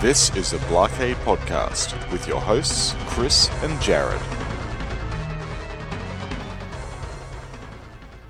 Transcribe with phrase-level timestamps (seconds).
[0.00, 4.18] This is the Blockade Podcast with your hosts, Chris and Jared.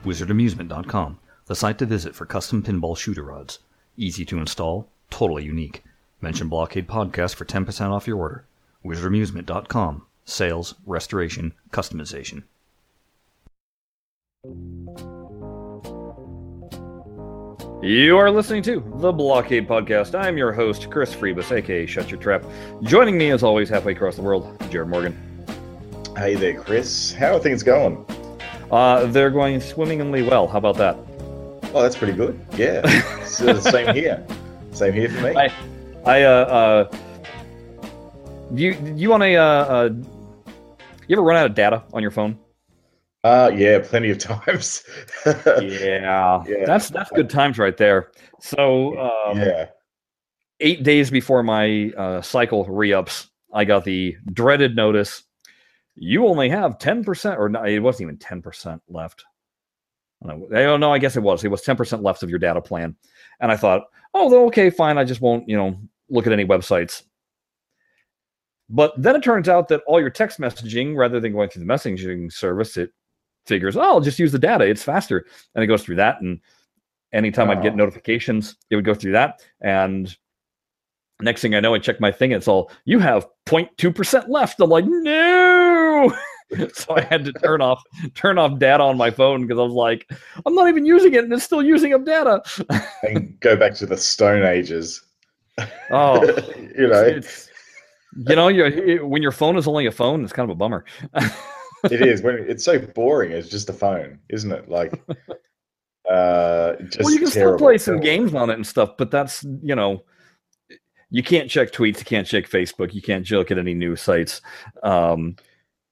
[0.04, 3.60] WizardAmusement.com, the site to visit for custom pinball shooter rods.
[3.96, 5.84] Easy to install, totally unique.
[6.20, 8.46] Mention Blockade Podcast for 10% off your order.
[8.84, 12.42] WizardAmusement.com, sales, restoration, customization.
[17.82, 20.14] You are listening to the Blockade Podcast.
[20.14, 22.44] I'm your host, Chris Freebus, aka Shut Your Trap.
[22.82, 25.16] Joining me, as always, halfway across the world, Jared Morgan.
[26.14, 27.10] Hey there, Chris.
[27.10, 28.04] How are things going?
[28.70, 30.46] Uh, they're going swimmingly well.
[30.46, 30.94] How about that?
[31.72, 32.38] Oh, that's pretty good.
[32.54, 32.86] Yeah,
[33.24, 34.26] same here.
[34.72, 35.34] Same here for me.
[35.34, 35.50] I,
[36.04, 36.96] I, uh, uh,
[38.52, 39.90] you, you want a, uh, uh,
[41.08, 42.38] you ever run out of data on your phone?
[43.22, 44.82] Uh, yeah, plenty of times.
[45.26, 46.64] yeah, Yeah.
[46.64, 48.10] that's that's good times right there.
[48.40, 49.66] So, um, yeah.
[50.60, 55.24] eight days before my uh, cycle re-ups, I got the dreaded notice.
[55.96, 59.24] You only have ten percent, or no, it wasn't even ten percent left.
[60.24, 60.56] I don't know.
[60.58, 60.92] I don't know.
[60.92, 61.44] I guess it was.
[61.44, 62.96] It was ten percent left of your data plan,
[63.40, 63.82] and I thought,
[64.14, 64.96] oh, okay, fine.
[64.96, 67.02] I just won't, you know, look at any websites.
[68.70, 71.72] But then it turns out that all your text messaging, rather than going through the
[71.72, 72.92] messaging service, it
[73.46, 74.64] figures, oh, I'll just use the data.
[74.64, 76.20] It's faster, and it goes through that.
[76.20, 76.40] And
[77.12, 79.42] anytime I'd get notifications, it would go through that.
[79.60, 80.14] And
[81.20, 82.32] next thing I know, I check my thing.
[82.32, 84.60] and It's all you have 0.2 percent left.
[84.60, 86.12] I'm like, no.
[86.72, 87.82] so I had to turn off
[88.14, 90.10] turn off data on my phone because I was like,
[90.44, 92.42] I'm not even using it, and it's still using up data.
[93.02, 95.02] And go back to the Stone Ages.
[95.90, 96.22] Oh,
[96.76, 97.48] you know, it's,
[98.28, 100.84] you know, you when your phone is only a phone, it's kind of a bummer.
[101.84, 103.32] It is when it's so boring.
[103.32, 104.68] It's just a phone, isn't it?
[104.68, 104.92] Like,
[106.10, 108.04] uh, just well, you can still play some terrible.
[108.04, 110.04] games on it and stuff, but that's you know,
[111.10, 114.40] you can't check tweets, you can't check Facebook, you can't look at any news sites,
[114.82, 115.36] um,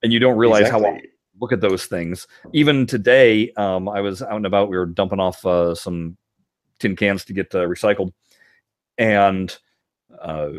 [0.03, 1.09] and you don't realize how Exactly.
[1.41, 2.27] look at those things.
[2.53, 4.71] Even today, um, I was out and about.
[4.71, 6.17] We were dumping off uh, some
[6.79, 8.13] tin cans to get uh, recycled,
[8.97, 9.57] and
[10.21, 10.51] uh,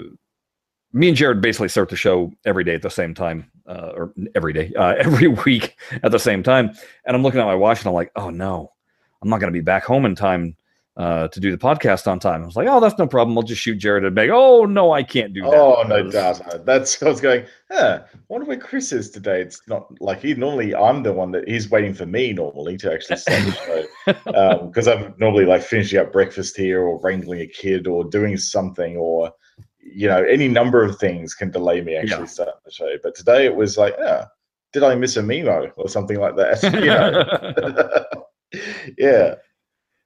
[0.93, 4.13] me and Jared basically start the show every day at the same time, uh, or
[4.35, 6.71] every day, uh, every week at the same time.
[7.05, 8.71] And I'm looking at my watch, and I'm like, "Oh no,
[9.21, 10.55] I'm not going to be back home in time."
[10.97, 13.37] Uh, to do the podcast on time, I was like, "Oh, that's no problem.
[13.37, 15.53] I'll just shoot Jared a bag." Oh no, I can't do that.
[15.53, 16.61] Oh no, data.
[16.65, 17.45] That's I was going.
[17.71, 19.41] Huh, I wonder where Chris is today.
[19.41, 20.75] It's not like he normally.
[20.75, 24.89] I'm the one that he's waiting for me normally to actually start the show because
[24.89, 29.31] I'm normally like finishing up breakfast here or wrangling a kid or doing something or
[29.93, 32.25] you know any number of things can delay me actually Yeah.
[32.25, 32.95] starting the show.
[33.03, 34.25] But today it was like, yeah,
[34.73, 38.07] did I miss a memo or something like that?
[38.97, 39.35] Yeah.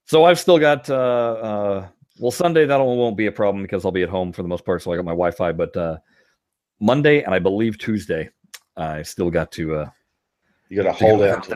[0.05, 1.88] So I've still got uh, uh,
[2.19, 4.66] well Sunday that won't be a problem because I'll be at home for the most
[4.66, 5.53] part, so I got my Wi-Fi.
[5.53, 5.97] But uh,
[6.79, 8.29] Monday and I believe Tuesday,
[8.75, 9.89] I still got to uh,
[10.69, 11.47] You got to hold out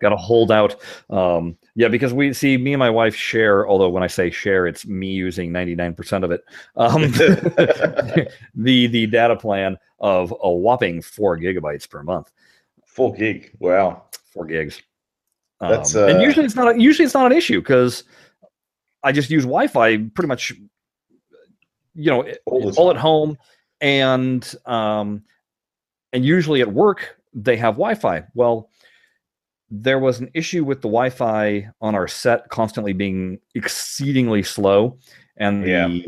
[0.00, 0.76] Got to hold out.
[1.08, 3.66] Um, yeah, because we see me and my wife share.
[3.68, 6.44] Although when I say share, it's me using ninety nine percent of it.
[6.76, 7.02] Um,
[8.54, 12.30] the the data plan of a whopping four gigabytes per month.
[12.86, 13.52] Four gig.
[13.60, 14.04] Wow.
[14.32, 14.82] four gigs.
[15.60, 18.04] That's, Um, and uh, usually it's not a, usually it's not an issue because
[19.02, 20.52] I just use Wi-Fi pretty much,
[21.94, 23.38] you know, All all at home,
[23.80, 25.22] and um,
[26.12, 28.24] and usually at work they have Wi-Fi.
[28.34, 28.70] Well,
[29.70, 34.98] there was an issue with the Wi-Fi on our set constantly being exceedingly slow,
[35.36, 35.98] and the Yeah.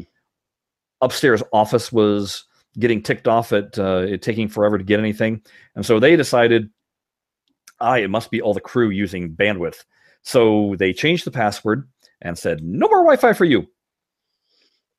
[1.01, 2.45] upstairs office was
[2.79, 5.43] getting ticked off at uh, it taking forever to get anything,
[5.75, 6.71] and so they decided,
[7.81, 9.85] ah, it must be all the crew using bandwidth.
[10.23, 11.89] So they changed the password
[12.21, 13.67] and said, no more Wi-Fi for you.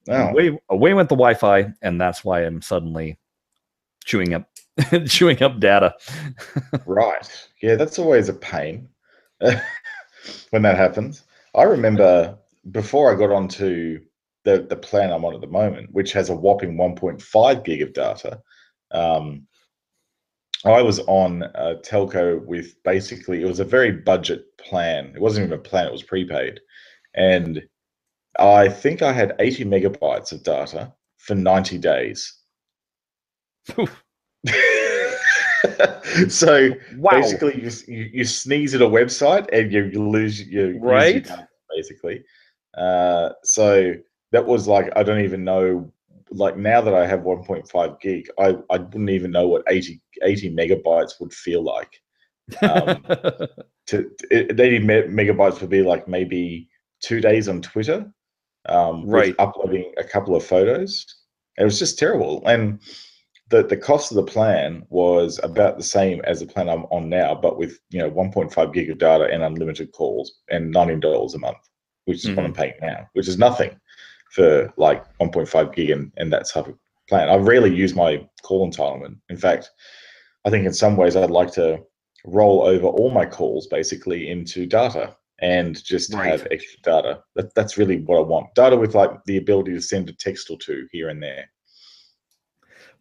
[0.09, 0.29] Oh.
[0.29, 3.19] Away, away went the Wi-Fi, and that's why I'm suddenly
[4.06, 4.50] chewing up
[5.07, 5.95] chewing up data.
[6.85, 7.47] Right.
[7.62, 8.89] Yeah, that's always a pain
[9.39, 11.23] when that happens.
[11.56, 12.38] I remember
[12.72, 13.99] before I got onto
[14.43, 17.93] the, the plan I'm on at the moment, which has a whopping 1.5 gig of
[17.93, 18.41] data.
[18.91, 19.47] Um,
[20.66, 25.11] I was on a telco with basically, it was a very budget plan.
[25.16, 26.59] It wasn't even a plan, it was prepaid.
[27.16, 27.61] And
[28.40, 32.41] I think I had 80 megabytes of data for 90 days.
[36.28, 37.11] So Wow.
[37.11, 41.11] basically you, you you sneeze at a website and you, you lose your you lose
[41.29, 42.23] your basically
[42.78, 43.93] uh so
[44.31, 45.91] that was like i don't even know
[46.31, 50.53] like now that i have 1.5 gig i i wouldn't even know what 80 80
[50.55, 52.02] megabytes would feel like
[52.61, 53.03] um,
[53.87, 56.67] to it, 80 megabytes would be like maybe
[57.02, 58.11] two days on twitter
[58.67, 59.35] um Right.
[59.40, 61.05] uploading a couple of photos
[61.57, 62.41] It was just terrible.
[62.47, 62.79] And
[63.52, 67.09] the, the cost of the plan was about the same as the plan I'm on
[67.09, 71.38] now, but with you know 1.5 gig of data and unlimited calls and $19 a
[71.38, 71.58] month,
[72.06, 72.62] which is what I'm mm-hmm.
[72.62, 73.78] paying now, which is nothing
[74.32, 76.76] for like 1.5 gig and, and that type of
[77.09, 77.30] plan.
[77.30, 79.18] I rarely use my call entitlement.
[79.30, 79.70] In fact,
[80.46, 81.84] I think in some ways I'd like to
[82.26, 86.32] roll over all my calls basically into data and just Right.
[86.32, 87.24] have extra data.
[87.36, 88.56] That, that's really what I want.
[88.56, 91.50] Data with like the ability to send a text or two here and there.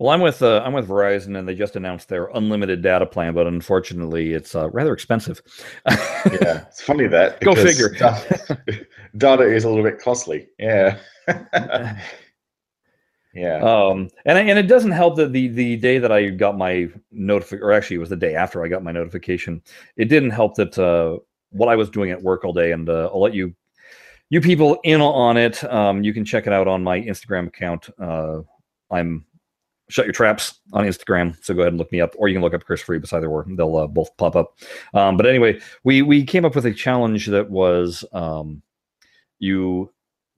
[0.01, 3.35] Well, I'm with uh, I'm with Verizon, and they just announced their unlimited data plan,
[3.35, 5.43] but unfortunately, it's uh, rather expensive.
[5.87, 5.95] Yeah,
[6.69, 7.39] it's funny that.
[7.43, 7.91] Go figure.
[7.91, 8.87] Data,
[9.19, 10.49] data is a little bit costly.
[10.59, 10.97] Yeah.
[13.35, 13.57] yeah.
[13.59, 17.63] Um, and and it doesn't help that the the day that I got my notification,
[17.63, 19.61] or actually it was the day after I got my notification,
[19.99, 21.19] it didn't help that uh,
[21.51, 23.55] what I was doing at work all day, and uh, I'll let you
[24.31, 25.63] you people in on it.
[25.65, 27.91] Um, you can check it out on my Instagram account.
[28.01, 28.41] Uh,
[28.91, 29.27] I'm
[29.91, 32.43] shut your traps on Instagram, so go ahead and look me up, or you can
[32.43, 34.57] look up Chris Freebus either or they'll uh, both pop up.
[34.95, 38.63] Um, but anyway, we we came up with a challenge that was um,
[39.39, 39.93] you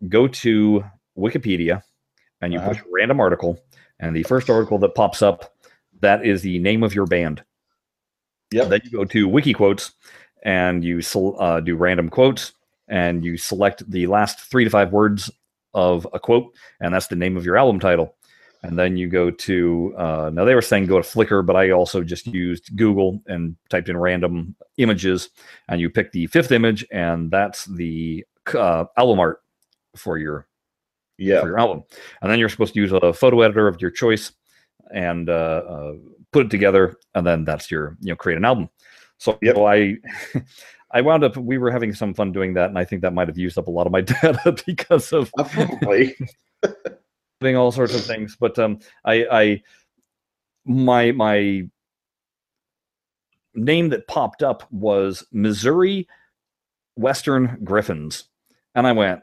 [0.08, 0.84] go to
[1.16, 1.82] Wikipedia
[2.40, 2.70] and you Uh-huh.
[2.70, 3.60] push a random article,
[4.00, 5.54] and the first article that pops up,
[6.00, 7.44] that is the name of your band.
[8.52, 8.69] Yep.
[8.69, 9.93] Then you go to wiki quotes
[10.43, 11.00] and you
[11.38, 12.52] uh, do random quotes
[12.88, 15.31] and you select the last three to five words
[15.72, 18.14] of a quote, and that's the name of your album title.
[18.64, 21.70] And then you go to uh, now they were saying go to Flickr, but I
[21.70, 25.31] also just used Google and typed in random images,
[25.69, 28.25] and you pick the fifth image, and that's the
[28.55, 29.41] uh, album art
[29.97, 30.47] for your
[31.19, 31.41] Yeah.
[31.41, 31.82] for your album.
[32.20, 34.31] And then you're supposed to use a photo editor of your choice
[34.94, 35.93] and uh, uh,
[36.32, 38.69] put it together, and then that's your you know create an album.
[39.19, 39.59] So Yep.
[39.59, 39.97] I
[40.93, 43.26] I wound up we were having some fun doing that, and I think that might
[43.26, 46.14] have used up a lot of my data because of probably.
[47.42, 48.36] doing all sorts of things.
[48.38, 49.62] But um, I I
[50.64, 51.62] my my
[53.54, 56.08] name that popped up was Missouri
[56.96, 58.24] Western Griffins,
[58.74, 59.20] and I went,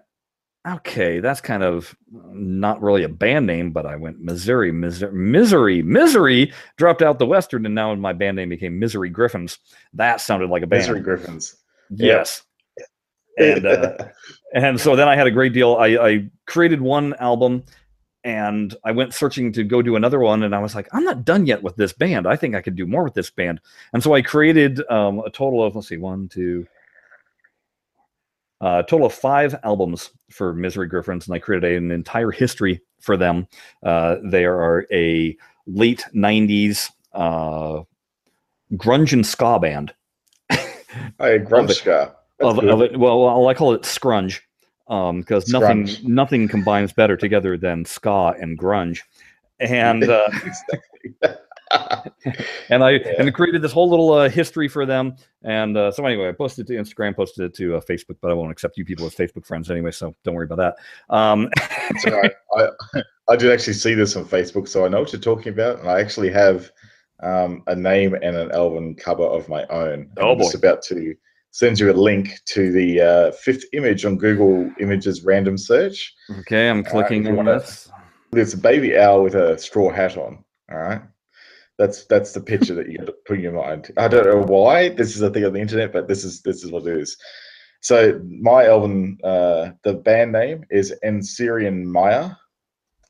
[0.67, 5.81] okay, that's kind of not really a band name, but I went Missouri, Missouri, misery,
[5.81, 9.57] misery, dropped out the Western, and now my band name became Misery Griffins.
[9.93, 10.81] That sounded like a band.
[10.81, 11.55] Misery Griffins.
[11.89, 12.43] Yes.
[13.37, 13.97] And uh,
[14.53, 15.75] and so then I had a great deal.
[15.75, 17.63] I, I created one album
[18.23, 20.43] and I went searching to go do another one.
[20.43, 22.27] And I was like, I'm not done yet with this band.
[22.27, 23.61] I think I could do more with this band.
[23.93, 26.67] And so I created um, a total of, let's see, one, two,
[28.61, 31.27] uh, a total of five albums for Misery Griffins.
[31.27, 33.47] And I created an entire history for them.
[33.83, 37.83] Uh, they are a late 90s uh,
[38.73, 39.93] grunge and ska band.
[40.49, 42.15] Hey, grunge ska.
[42.39, 42.97] Of, of it.
[42.97, 44.41] Well, well, I call it scrunge
[44.89, 48.99] because nothing nothing combines better together than ska and grunge.
[49.61, 50.27] And uh,
[52.69, 53.13] and I Yeah.
[53.19, 55.15] and created this whole little uh, history for them.
[55.43, 58.31] And uh, so anyway, I posted it to Instagram, posted it to uh, Facebook, but
[58.31, 61.15] I won't accept you people as Facebook friends anyway, so don't worry about that.
[61.15, 61.49] Um,
[61.91, 62.31] It's all right.
[62.55, 65.79] I, I did actually see this on Facebook, so I know what you're talking about.
[65.79, 66.71] And I actually have
[67.21, 69.93] um, a name and an album cover of my own.
[69.93, 70.67] And Oh, I'm just boy.
[70.67, 71.15] about to
[71.51, 76.13] send you a link to the uh, fifth image on Google Images random search.
[76.39, 77.89] okay, I'm Uh, clicking you on this.
[78.31, 80.43] There's a baby owl with a straw hat on.
[80.71, 81.01] All right.
[81.79, 83.91] That's that's the picture that you got to put in your mind.
[83.97, 86.63] I don't know why this is a thing on the internet, but this is this
[86.63, 87.17] is what it is.
[87.81, 92.31] So my album, uh, the band name is Ensirian Maya,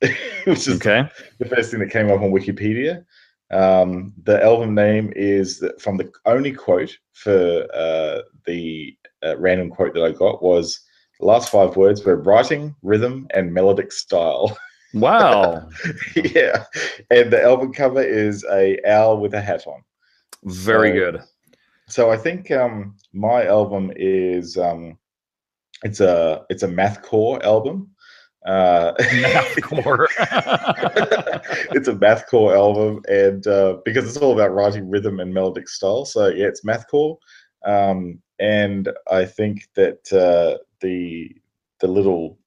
[0.44, 1.02] which is Okay,
[1.40, 3.04] the first thing that came up on Wikipedia.
[3.50, 9.94] Um, the album name is from the only quote for uh, the uh, random quote
[9.94, 10.80] that I got was
[11.18, 14.56] the last five words were writing, rhythm, and melodic style.
[14.94, 15.68] wow,
[16.16, 16.64] yeah,
[17.10, 19.82] and the album cover is a owl with a hat on.
[20.44, 21.22] very So- good.
[21.88, 24.96] So I think um, my album is um,
[25.82, 27.90] it's a it's a mathcore album.
[28.46, 30.06] Uh, Mathcore.
[31.72, 36.04] it's a mathcore album, and uh, because it's all about writing rhythm and melodic style,
[36.04, 37.16] so yeah, it's mathcore.
[37.66, 41.30] Um, and I think that uh, the
[41.80, 42.38] the little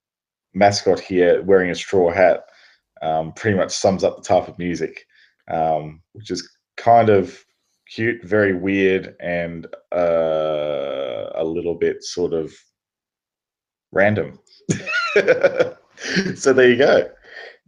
[0.53, 2.41] mascot here wearing a straw hat
[3.01, 5.05] um, pretty much sums up the type of music,
[5.51, 6.47] um, which is
[6.77, 7.43] kind of
[7.87, 12.53] cute, very weird, and uh, a little bit sort of
[13.91, 14.39] random.
[16.35, 17.09] so there you go.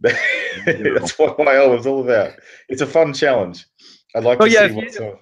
[0.00, 2.32] That's what my album's all about.
[2.68, 3.66] It's a fun challenge.
[4.14, 5.16] I'd like Oh, to yeah, see you- what's on.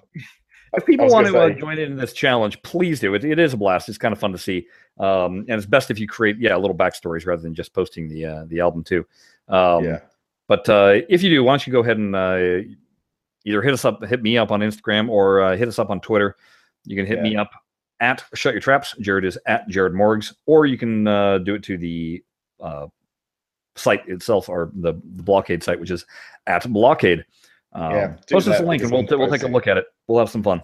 [0.73, 3.13] if people want to gonna uh, join in this challenge, please do.
[3.15, 3.87] It, it is a blast.
[3.89, 4.67] It's kind of fun to see,
[4.99, 8.25] um, and it's best if you create yeah little backstories rather than just posting the
[8.25, 9.05] uh, the album too.
[9.47, 9.99] Um, yeah,
[10.47, 12.67] But uh, if you do, why don't you go ahead and uh,
[13.45, 16.01] either hit us up, hit me up on Instagram, or uh, hit us up on
[16.01, 16.35] Twitter.
[16.83, 17.23] You can hit Yeah.
[17.23, 17.51] me up
[18.01, 18.95] at Shut Your Traps.
[18.99, 22.23] Jared is at Jared Morgs, or you can uh, do it to the
[22.59, 22.87] uh,
[23.75, 26.05] site itself or the, the blockade site, which is
[26.47, 27.25] at blockade.
[27.73, 29.85] Um, Yeah, post us a link and we'll, we'll take a look at it.
[30.07, 30.63] We'll have some fun,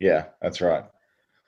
[0.00, 0.84] Yeah, that's right.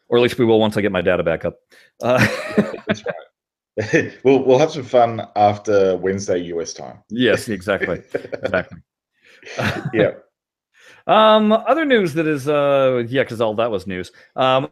[0.08, 1.56] or at least we will once I get my data back up.
[2.02, 2.18] Uh,
[2.86, 4.14] That's right.
[4.24, 6.98] we'll we'll have some fun after Wednesday US time.
[7.10, 8.78] yes, exactly, exactly.
[9.94, 10.10] yeah.
[11.06, 14.10] Um, other news that is, uh, yeah, because all that was news.
[14.36, 14.68] Um,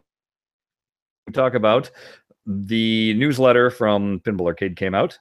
[1.25, 1.89] we talk about
[2.45, 5.17] the newsletter from Pinball Arcade came out,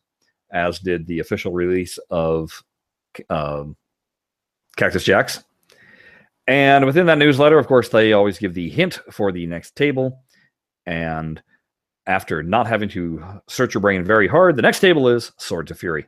[0.51, 2.63] as did the official release of
[3.31, 3.77] um,
[4.77, 5.43] Cactus Jacks.
[6.47, 10.23] And within that newsletter, of course, they always give the hint for the next table.
[10.87, 11.43] And
[12.07, 15.79] after not having to search your brain very hard, the next table is Swords of
[15.79, 16.07] Fury.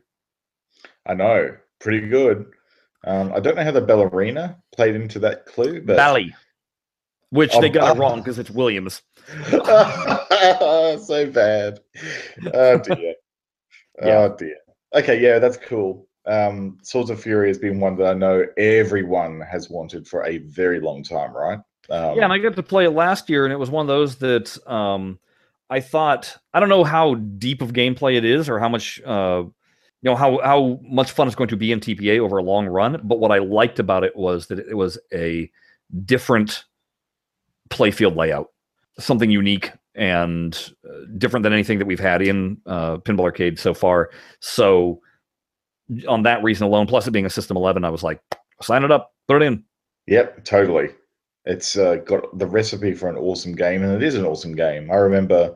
[1.05, 1.57] I know.
[1.79, 2.45] Pretty good.
[3.05, 6.33] Um, I don't know how the ballerina played into that clue, but Bally.
[7.31, 9.01] Which Oh, they got it wrong because it's Williams.
[9.51, 11.79] so bad.
[12.53, 13.13] Oh dear.
[14.03, 14.19] Yeah.
[14.19, 14.57] Oh dear.
[14.95, 16.07] Okay, yeah, that's cool.
[16.25, 20.39] Um, Swords of Fury has been one that I know everyone has wanted for a
[20.39, 21.59] very long time, right?
[21.89, 23.87] Um, Yeah, and I got to play it last year, and it was one of
[23.87, 25.19] those that um,
[25.69, 29.43] I thought I don't know how deep of gameplay it is, or how much uh,
[29.43, 32.67] you know how how much fun it's going to be in TPA over a long
[32.67, 33.01] run.
[33.03, 35.49] But what I liked about it was that it was a
[36.05, 36.65] different
[37.69, 38.47] playfield layout,
[38.99, 43.73] something unique and uh, different than anything that we've had in uh, Pinball Arcade so
[43.73, 44.09] far.
[44.39, 45.01] So,
[46.07, 48.21] on that reason alone, plus it being a System 11, I was like,
[48.61, 49.63] sign it up, put it in.
[50.07, 50.89] Yep, totally.
[51.45, 54.89] It's uh, got the recipe for an awesome game, and it is an awesome game.
[54.89, 55.55] I remember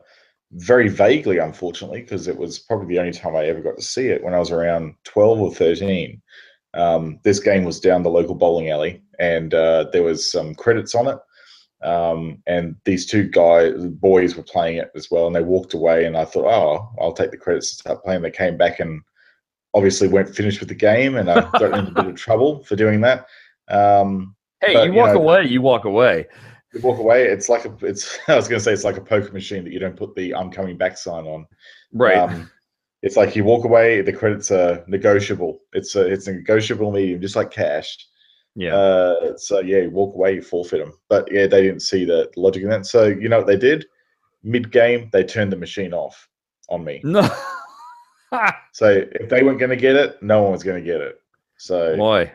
[0.52, 4.08] very vaguely, unfortunately, because it was probably the only time I ever got to see
[4.08, 6.20] it when I was around 12 or 13.
[6.74, 10.94] Um, this game was down the local bowling alley, and uh, there was some credits
[10.94, 11.18] on it.
[11.84, 16.06] Um, and these two guys, boys, were playing it as well, and they walked away.
[16.06, 18.22] And I thought, oh, I'll take the credits to start playing.
[18.22, 19.02] They came back and
[19.74, 22.74] obviously weren't finished with the game, and I got into a bit of trouble for
[22.76, 23.26] doing that.
[23.68, 26.26] Um, Hey, But, you you walk know- away, you walk away.
[26.72, 27.24] you walk away.
[27.24, 27.76] It's like a.
[27.82, 28.18] It's.
[28.28, 30.34] I was going to say it's like a poker machine that you don't put the
[30.34, 31.46] "I'm coming back" sign on.
[31.92, 32.16] Right.
[32.16, 32.50] Um,
[33.02, 34.00] it's like you walk away.
[34.00, 35.58] The credits are negotiable.
[35.74, 36.06] It's a.
[36.10, 37.98] It's a negotiable medium, just like cash.
[38.54, 38.74] Yeah.
[38.74, 40.92] Uh, so yeah, you walk away, you forfeit them.
[41.08, 42.86] But yeah, they didn't see the logic in that.
[42.86, 43.86] So you know what they did?
[44.42, 46.28] Mid game, they turned the machine off
[46.68, 47.00] on me.
[47.04, 47.28] no.
[48.72, 51.20] So if they weren't going to get it, no one was going to get it.
[51.56, 52.32] So Boy.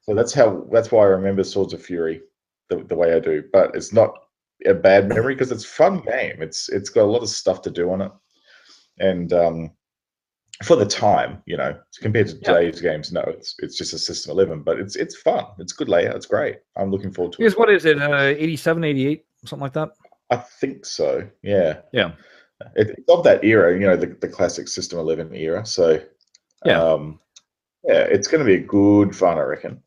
[0.00, 2.22] So that's how that's why I remember Swords of Fury
[2.70, 3.42] the, the way I do.
[3.52, 4.14] But it's not
[4.64, 6.40] a bad memory because it's a fun game.
[6.40, 8.12] It's it's got a lot of stuff to do on it.
[8.98, 9.70] And um
[10.64, 12.52] for the time, you know, compared to Yeah.
[12.54, 15.44] today's games, no, it's it's just a system 11, but it's it's fun.
[15.58, 16.16] It's good layout.
[16.16, 16.58] It's great.
[16.76, 17.58] I'm looking forward to Because it.
[17.58, 18.00] what is it?
[18.00, 19.90] Uh, 87, 88, something like that?
[20.30, 21.28] I think so.
[21.42, 21.78] Yeah.
[21.92, 22.12] Yeah.
[22.74, 25.64] It, it's of that era, you know, the, the classic System 11 era.
[25.66, 26.00] So
[26.64, 26.82] Yeah.
[26.82, 27.20] um
[27.84, 29.80] yeah, it's going to be a good fun, I reckon.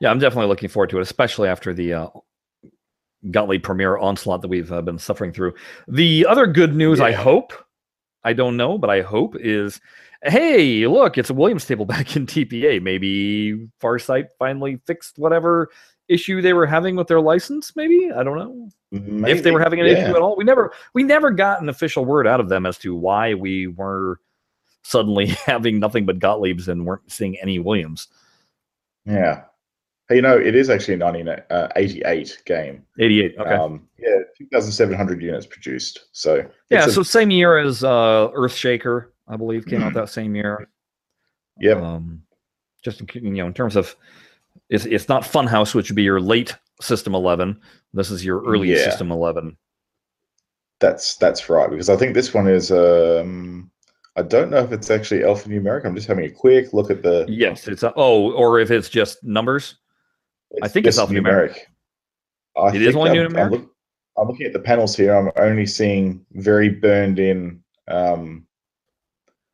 [0.00, 2.08] Yeah, I'm definitely looking forward to it, especially after the uh,
[3.32, 5.54] Gottlieb Premier onslaught that we've uh, been suffering through.
[5.88, 7.52] The other good news, I hope,
[8.26, 9.80] I don't know, but I hope is,
[10.24, 12.82] hey, look, it's a Williams table back in TPA.
[12.82, 15.70] Maybe Farsight finally fixed whatever
[16.08, 17.74] issue they were having with their license.
[17.76, 18.68] Maybe I don't know
[19.28, 19.92] if they were having an yeah.
[19.92, 20.36] issue at all.
[20.36, 23.68] We never, we never got an official word out of them as to why we
[23.68, 24.20] were
[24.82, 28.08] suddenly having nothing but Gottliebs and weren't seeing any Williams.
[29.04, 29.44] Yeah.
[30.08, 32.82] Hey, you know, it is actually a 1988 game.
[33.00, 33.34] 88.
[33.38, 33.50] Okay.
[33.54, 36.06] Um, yeah, 2,700 units produced.
[36.12, 39.96] So Yeah, a- so same year as uh, Earthshaker, I believe, came out Mhm.
[39.96, 40.68] that same year.
[41.58, 41.72] Yeah.
[41.80, 42.22] Um,
[42.84, 43.96] just in, you know, in terms of,
[44.68, 47.58] it's it's not Funhouse, which would be your late System 11.
[47.94, 48.84] This is your early Yeah.
[48.84, 49.56] System 11.
[50.78, 52.70] that's that's right because I think this one is.
[52.70, 53.70] Um,
[54.14, 55.84] I don't know if it's actually alphanumeric.
[55.86, 57.24] I'm just having a quick look at the.
[57.28, 59.76] Yes, it's a, oh, or if it's just numbers.
[60.62, 61.58] I think it's just alphanumeric.
[62.56, 63.50] I It is only I'm, I'm, numeric?
[63.50, 63.72] look-
[64.18, 65.14] I'm looking at the panels here.
[65.14, 67.62] I'm only seeing very burned in.
[67.88, 68.46] Um,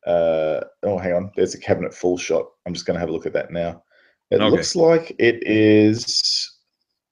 [0.07, 1.31] uh, oh, hang on.
[1.35, 2.45] There's a cabinet full shot.
[2.65, 3.83] I'm just going to have a look at that now.
[4.31, 4.49] It Okay.
[4.49, 6.49] looks like it is.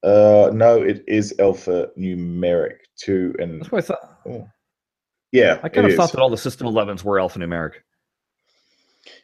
[0.03, 4.19] Uh, no, it is alpha numeric two and That's what I thought.
[4.27, 4.47] oh,
[5.31, 5.59] yeah.
[5.61, 7.73] I kind it of thought that all the System 11s were alphanumeric.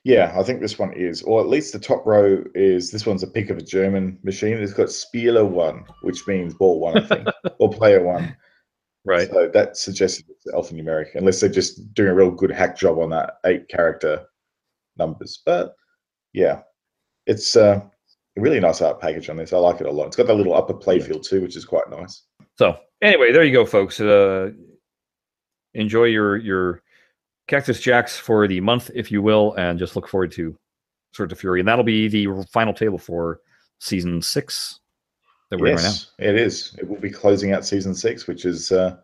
[0.03, 2.91] Yeah, I think this one is, or at least the top row is.
[2.91, 4.57] This one's a pick of a German machine.
[4.57, 7.27] It's got Spieler one, which means ball one, I think,
[7.59, 8.35] or player one.
[9.05, 9.29] Right.
[9.29, 13.09] So that suggests it's alphanumeric, unless they're just doing a real good hack job on
[13.11, 14.25] that eight character
[14.97, 15.41] numbers.
[15.45, 15.75] But
[16.33, 16.61] yeah,
[17.25, 17.79] it's uh,
[18.37, 19.53] a really nice art package on this.
[19.53, 20.07] I like it a lot.
[20.07, 22.23] It's got that little upper playfield too, which is quite nice.
[22.55, 23.99] So anyway, there you go, folks.
[24.01, 24.51] Uh,
[25.73, 26.81] enjoy your your
[27.47, 30.57] Cactus Jacks for the month, if you will, and just look forward to
[31.13, 33.39] Swords of Fury, and that'll be the final table for
[33.79, 34.79] season six
[35.49, 35.93] that we're in right now.
[36.19, 36.75] It is.
[36.77, 38.97] It will be closing out season six, which is uh,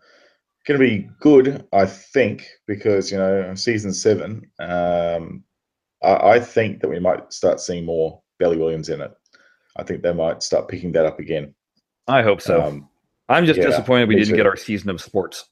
[0.67, 4.50] going to be good, I think, because you know season seven.
[4.59, 5.43] Um,
[6.03, 9.12] I, I think that we might start seeing more Bally Williams in it.
[9.77, 11.55] I think they might start picking that up again.
[12.07, 12.62] I hope so.
[12.62, 12.89] Um,
[13.29, 14.35] I'm just yeah, disappointed we didn't too.
[14.35, 15.45] get our season of sports.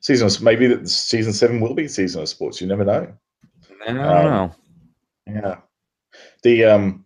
[0.00, 2.60] Season of, maybe that season seven will be season of sports.
[2.60, 3.12] You never know.
[3.86, 4.54] I don't Um, know.
[5.26, 5.56] Yeah.
[6.42, 7.04] The um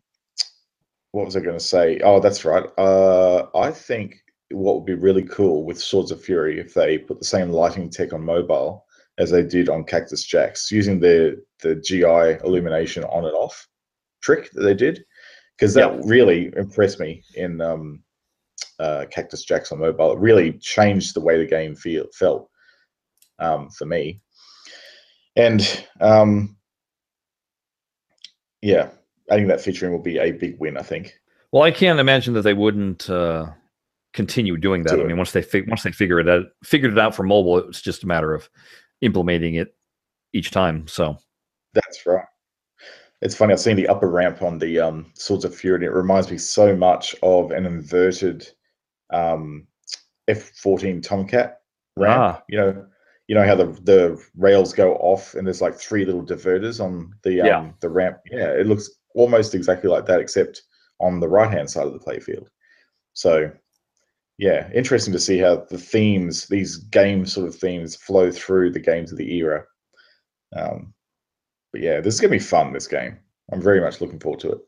[1.12, 2.00] what was I going to say?
[2.04, 2.64] Oh, that's right.
[2.78, 4.16] Uh I think
[4.50, 7.90] what would be really cool with Swords of Fury if they put the same lighting
[7.90, 8.85] tech on mobile
[9.18, 13.66] as they did on Cactus Jacks using the the GI illumination on and off
[14.23, 15.04] trick that they did
[15.56, 18.02] because that really impressed me in um
[18.80, 20.12] uh, Cactus Jacks on mobile.
[20.12, 22.49] It really changed the way the game feel felt
[23.38, 24.21] um, for me.
[25.37, 26.57] And um,
[28.62, 28.90] yeah,
[29.28, 31.14] think that featuring will be a big win, I think.
[31.52, 33.47] Well, I can't imagine that they wouldn't uh,
[34.12, 34.97] continue doing that.
[34.97, 37.23] Do I mean, once they fig- once they figure it out, figured it out for
[37.23, 38.49] mobile, it's just a matter of
[39.00, 39.75] implementing it
[40.33, 40.87] each time.
[40.88, 41.16] So
[41.75, 42.25] That's right.
[43.21, 43.52] It's funny.
[43.52, 46.38] I've seen the upper ramp on the um, Swords of Fury, and it reminds me
[46.38, 48.49] so much of an inverted
[49.11, 49.66] um,
[50.28, 51.61] F14 Tomcat
[51.97, 52.21] ramp.
[52.21, 52.42] Ah.
[52.49, 52.87] You know,
[53.28, 57.14] you know how the the rails go off, and there's like three little diverters on
[57.23, 57.70] the um, Yeah.
[57.80, 58.18] the ramp.
[58.30, 60.62] Yeah, it looks almost exactly like that, except
[61.00, 62.49] on the right hand side of the playfield.
[63.12, 63.50] So,
[64.38, 68.80] yeah, interesting to see how the themes, these game sort of themes, flow through the
[68.80, 69.64] games of the era.
[70.56, 70.94] Um,
[71.73, 72.73] but yeah, this is gonna be fun.
[72.73, 73.18] This game,
[73.53, 74.59] I'm very much looking forward to it.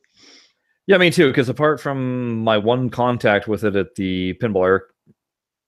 [0.86, 1.28] yeah, me too.
[1.28, 4.80] Because apart from my one contact with it at the pinball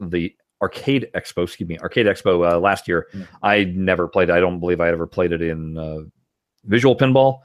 [0.01, 3.27] the arcade expo, excuse me, arcade expo uh, last year, Mm.
[3.42, 4.31] I never played.
[4.31, 4.33] it.
[4.33, 5.98] I don't believe I ever played it in uh,
[6.64, 7.40] visual pinball.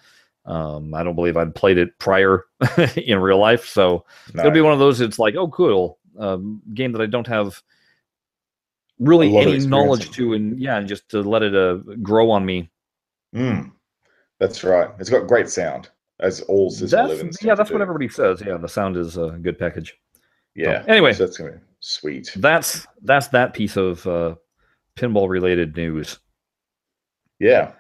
[0.46, 2.46] Um, I don't believe I'd played it prior
[2.96, 3.66] in real life.
[3.66, 5.02] So No, it'll be one of those.
[5.02, 7.62] It's like, oh, cool, um, game that I don't have
[9.00, 11.76] really A lot of any knowledge to, and yeah, and just to let it uh,
[12.02, 12.70] grow on me.
[13.36, 13.72] Mm,
[14.40, 14.90] that's right.
[15.00, 15.90] It's got great sound,
[16.22, 17.82] as all System That's, yeah, that's what do.
[17.84, 18.42] everybody says.
[18.46, 19.96] Yeah, the sound is a good package.
[20.56, 20.84] Yeah.
[20.88, 21.14] anyway.
[21.14, 22.32] so that's gonna be sweet.
[22.36, 24.36] That's that's that piece of uh,
[24.96, 26.20] pinball related news.
[27.40, 27.74] Yeah.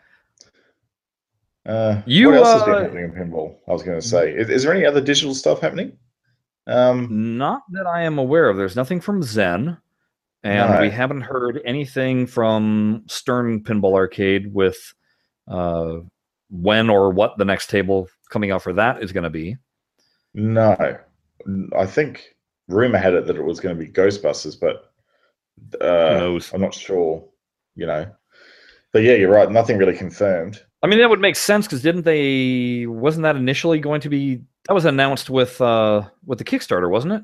[1.65, 3.57] Uh, You, what else has been uh, happening in pinball?
[3.67, 5.97] I was going to say, is, is there any other digital stuff happening?
[6.65, 8.57] Um, Not that I am aware of.
[8.57, 9.77] There's nothing from Zen,
[10.43, 14.77] and we haven't heard anything from Stern Pinball Arcade with
[15.47, 15.99] uh,
[16.49, 19.57] when or what the next table coming out for that is going to be.
[20.33, 20.75] no,
[21.77, 22.35] I think
[22.67, 24.91] rumor had it that it was going to be Ghostbusters, but
[25.81, 26.39] uh.
[26.53, 27.23] I'm not sure.
[27.75, 28.09] You know,
[28.91, 29.51] but yeah, you're right.
[29.51, 30.63] Nothing really confirmed.
[30.81, 32.85] I mean, that would make sense because didn't they?
[32.87, 34.41] Wasn't that initially going to be?
[34.67, 37.21] That was announced with uh, with the Kickstarter, wasn't it?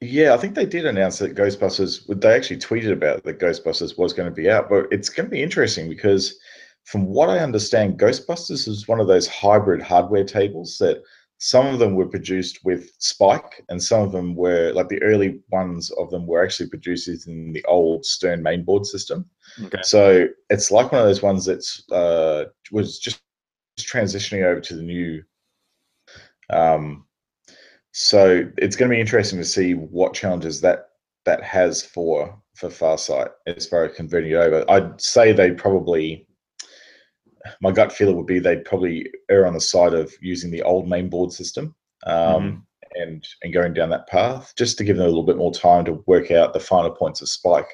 [0.00, 2.06] Yeah, I think they did announce that Ghostbusters.
[2.20, 5.30] They actually tweeted about that Ghostbusters was going to be out, but it's going to
[5.30, 6.38] be interesting because,
[6.84, 11.02] from what I understand, Ghostbusters is one of those hybrid hardware tables that
[11.38, 15.40] some of them were produced with Spike, and some of them were like the early
[15.50, 19.24] ones of them were actually produced in the old Stern mainboard system.
[19.64, 19.78] Okay.
[19.82, 23.20] So it's like one of those ones that's uh, was just
[23.78, 25.22] transitioning over to the new.
[26.50, 27.04] Um,
[27.92, 30.88] so it's going to be interesting to see what challenges that
[31.24, 34.64] that has for for Farsight as far as converting it over.
[34.68, 36.26] I'd say they probably.
[37.60, 40.86] My gut feeling would be they'd probably err on the side of using the old
[40.86, 41.74] mainboard system
[42.06, 45.52] um, and and going down that path, just to give them a little bit more
[45.52, 47.68] time to work out the finer points of Spike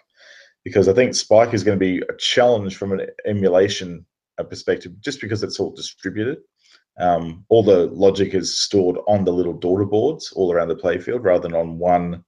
[0.64, 4.04] because I think Spike is going to be a challenge from an emulation
[4.38, 6.38] uh, perspective, just because it's all distributed.
[6.98, 11.22] Um, all the logic is stored on the little daughter boards all around the playfield
[11.22, 12.24] rather than on one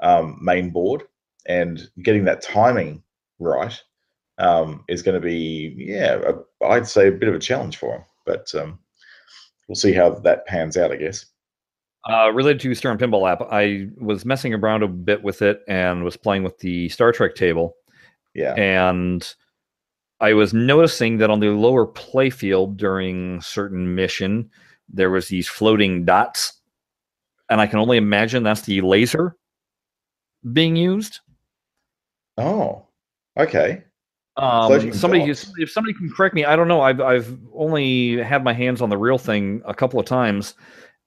[0.00, 1.02] um, main board.
[1.46, 3.02] And getting that timing
[3.38, 3.80] right
[4.38, 6.20] um, is going to be, yeah,
[6.64, 8.04] I'd say a bit of a challenge for him.
[8.24, 8.78] But um,
[9.68, 11.26] we'll see how that pans out, I guess.
[12.08, 16.04] Uh, related to Stern Pinball app, I was messing around a bit with it and
[16.04, 17.74] was playing with the Star Trek table,
[18.34, 18.54] Yeah.
[18.54, 19.34] and
[20.20, 24.48] I was noticing that on the lower playfield during certain mission,
[24.88, 26.52] there was these floating dots,
[27.50, 29.36] and I can only imagine that's the laser
[30.52, 31.18] being used.
[32.38, 32.86] Oh,
[33.36, 33.82] okay.
[34.36, 36.82] Um, somebody, if somebody can correct me, I don't know.
[36.82, 40.54] I've I've only had my hands on the real thing a couple of times,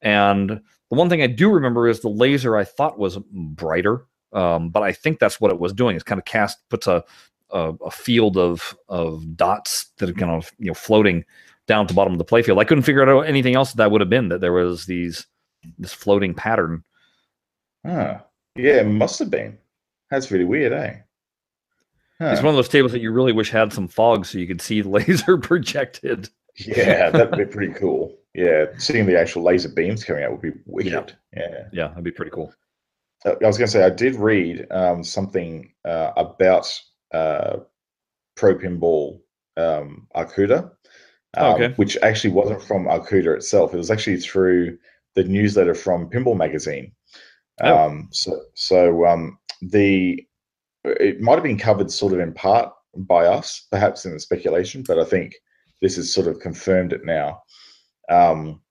[0.01, 2.57] and the one thing I do remember is the laser.
[2.57, 5.95] I thought was brighter, um, but I think that's what it was doing.
[5.95, 7.03] It's kind of cast puts a
[7.51, 11.23] a, a field of of dots that are kind of you know floating
[11.67, 12.59] down at the bottom of the playfield.
[12.59, 15.27] I couldn't figure out anything else that, that would have been that there was these
[15.77, 16.83] this floating pattern.
[17.85, 18.23] Ah,
[18.55, 19.57] yeah, it must have been.
[20.09, 20.95] That's really weird, eh?
[22.19, 24.61] It's one of those tables that you really wish had some fog so you could
[24.61, 26.29] see the laser projected.
[26.57, 28.17] Yeah, that'd be pretty cool.
[28.33, 31.15] Yeah, seeing the actual laser beams coming out would be wicked.
[31.35, 31.63] Yeah.
[31.71, 32.53] Yeah, that'd be pretty cool.
[33.25, 36.67] Uh, I was going to say I did read um, something uh, about
[37.13, 37.57] uh,
[38.35, 39.19] Pro Pinball
[39.57, 40.71] um, Arcooda, um,
[41.37, 41.73] Oh, okay.
[41.77, 43.73] which actually wasn't from Arcooda itself.
[43.73, 44.77] It was actually through
[45.15, 46.91] the newsletter from Pinball Magazine.
[47.61, 47.77] Oh.
[47.87, 50.25] Um, so, so um, the
[50.83, 54.83] it might have been covered sort of in part by us, perhaps in the speculation,
[54.87, 55.35] but I think
[55.81, 57.41] this has sort of confirmed it now.
[58.09, 58.61] Um,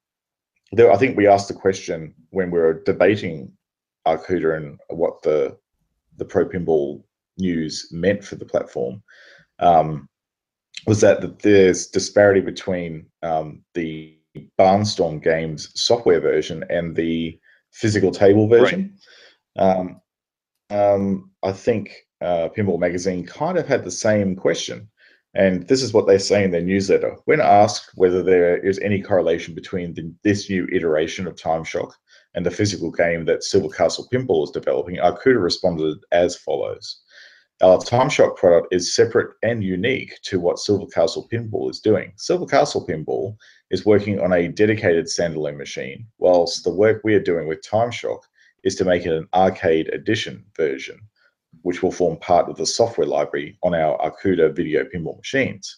[0.72, 3.52] there, I think we asked the question when we were debating
[4.06, 5.56] Arcooda and what the
[6.16, 7.02] the Pro Pinball
[7.38, 9.02] news meant for the platform.
[9.60, 10.08] Um,
[10.86, 14.18] was that that there's disparity between um, the
[14.58, 17.38] Barnstorm Games software version and the
[17.72, 18.96] physical table version.
[19.56, 20.00] Um,
[20.70, 24.88] um, I think uh, Pinball Magazine kind of had the same question.
[25.34, 27.16] And this is what they say in their newsletter.
[27.26, 31.94] When asked whether there is any correlation between the, this new iteration of Time Shock
[32.34, 37.02] and the physical game that Silver Castle Pinball is developing, Arcooda responded as follows.
[37.60, 42.12] Our Time Shock product is separate and unique to what Silver Castle Pinball is doing.
[42.16, 43.36] Silver Castle Pinball
[43.70, 47.90] is working on a dedicated standalone machine, whilst the work we are doing with Time
[47.90, 48.26] Shock
[48.64, 50.98] is to make it an arcade edition version,
[51.62, 55.76] which will form part of the software library on our Arcooda video pinball machines.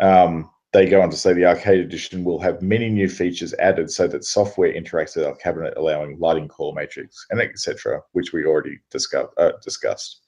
[0.00, 3.90] Um, they go on to say the arcade edition will have many new features added
[3.90, 8.44] so that software interacts with our cabinet, allowing lighting call matrix and etc., which we
[8.44, 10.20] already discuss, uh, discussed.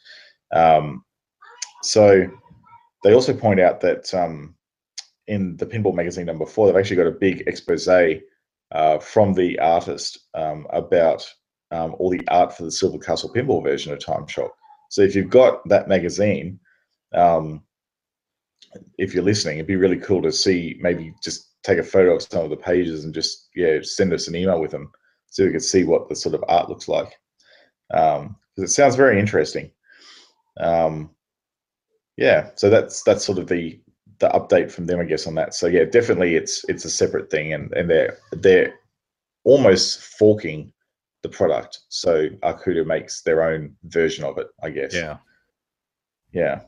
[0.52, 1.04] Um,
[1.82, 2.28] so
[3.04, 4.56] they also point out that um,
[5.28, 9.58] in the Pinball Magazine number four, they've actually got a big expose uh, from the
[9.58, 11.24] artist um, about
[11.72, 14.52] um, all the art for the Silver Castle Pinball version of Time Shock.
[14.90, 16.60] So if you've got that magazine,
[17.14, 17.62] um,
[18.98, 22.22] if you're listening, it'd be really cool to see maybe just take a photo of
[22.22, 24.90] some of the pages and just yeah send us an email with them
[25.26, 27.18] so we can see what the sort of art looks like.
[27.92, 29.70] Um, 'cause it sounds very interesting.
[30.58, 31.10] Um,
[32.16, 33.80] yeah, so that's that's sort of the
[34.18, 35.54] the update from them, I guess, on that.
[35.54, 38.74] So yeah, definitely it's it's a separate thing, and and they're they're
[39.44, 40.72] almost forking
[41.22, 41.80] the product.
[41.88, 44.94] So Arcooda makes their own version of it, I guess.
[44.94, 45.18] Yeah.
[46.32, 46.62] Yeah.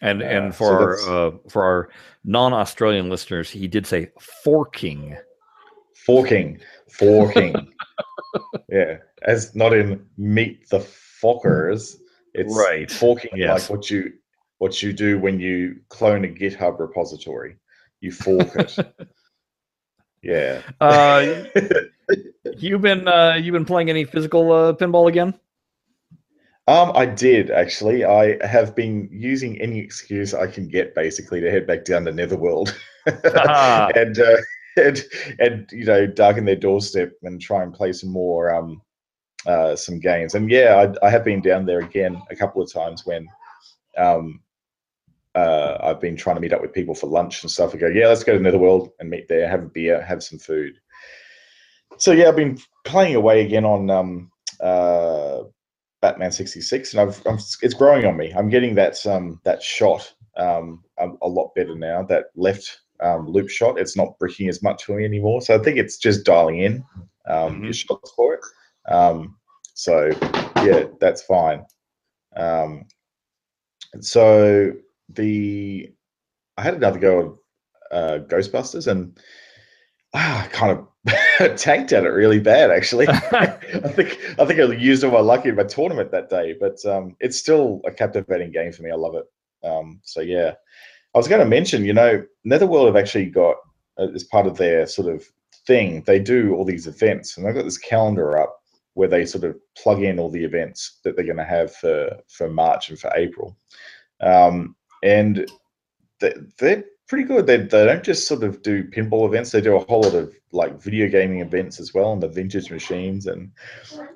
[0.00, 0.66] And Uh, and so for
[1.08, 1.88] our uh, for our
[2.24, 4.10] non-Australian listeners, he did say
[4.44, 5.16] forking.
[5.96, 6.60] Forking.
[6.90, 7.54] Forking.
[8.68, 8.98] yeah.
[9.22, 11.96] As not in meet the fockers.
[12.34, 12.88] It's Right.
[12.90, 13.68] forking Yes.
[13.68, 14.12] like what you
[14.58, 17.56] what you do when you clone a GitHub repository.
[18.00, 18.76] You fork it.
[20.28, 20.62] yeah.
[20.80, 21.44] Uh,
[22.58, 25.32] you've been uh, you've been playing any physical uh, pinball again?
[26.66, 28.04] Um, I did actually.
[28.04, 32.12] I have been using any excuse I can get basically to head back down to
[32.12, 32.78] Netherworld
[33.36, 33.88] Ah.
[33.94, 34.36] and, uh,
[34.76, 35.02] and
[35.38, 38.82] and you know darken their doorstep and try and play some more um
[39.46, 40.34] uh some games.
[40.34, 43.26] And yeah, I, I have been down there again a couple of times when
[43.96, 44.40] um
[45.38, 47.74] uh I've been trying to meet up with people for lunch and stuff.
[47.74, 50.38] I go, yeah, let's go to Netherworld and meet there, have a beer, have some
[50.38, 50.74] food.
[51.96, 55.42] So yeah, I've been playing away again on um uh
[56.00, 58.32] Batman 66 and I've, I'm, it's growing on me.
[58.36, 62.02] I'm getting that um that shot um a, a lot better now.
[62.02, 65.40] That left um, loop shot, it's not bricking as much for me anymore.
[65.40, 66.84] So I think it's just dialing in
[67.26, 68.40] um, your shots for it.
[68.92, 69.36] Um,
[69.74, 70.10] so
[70.56, 71.64] yeah, that's fine.
[72.36, 72.84] Um,
[74.00, 74.72] so
[75.08, 75.90] the
[76.56, 77.38] I had another go of
[77.90, 79.18] uh, Ghostbusters and
[80.14, 83.06] ah, I kind of tanked at it really bad actually.
[83.08, 83.46] I
[83.88, 87.16] think I think I used all my lucky in my tournament that day, but um,
[87.20, 88.90] it's still a captivating game for me.
[88.90, 89.26] I love it.
[89.66, 90.54] Um, so yeah,
[91.14, 93.56] I was going to mention, you know, Netherworld have actually got
[93.98, 95.24] uh, as part of their sort of
[95.66, 98.56] thing, they do all these events, and they've got this calendar up
[98.94, 102.16] where they sort of plug in all the events that they're going to have for
[102.28, 103.56] for March and for April,
[104.20, 105.50] um, and
[106.20, 107.46] they, they're pretty good.
[107.46, 110.34] They they don't just sort of do pinball events; they do a whole lot of
[110.52, 113.50] like video gaming events as well, and the vintage machines, and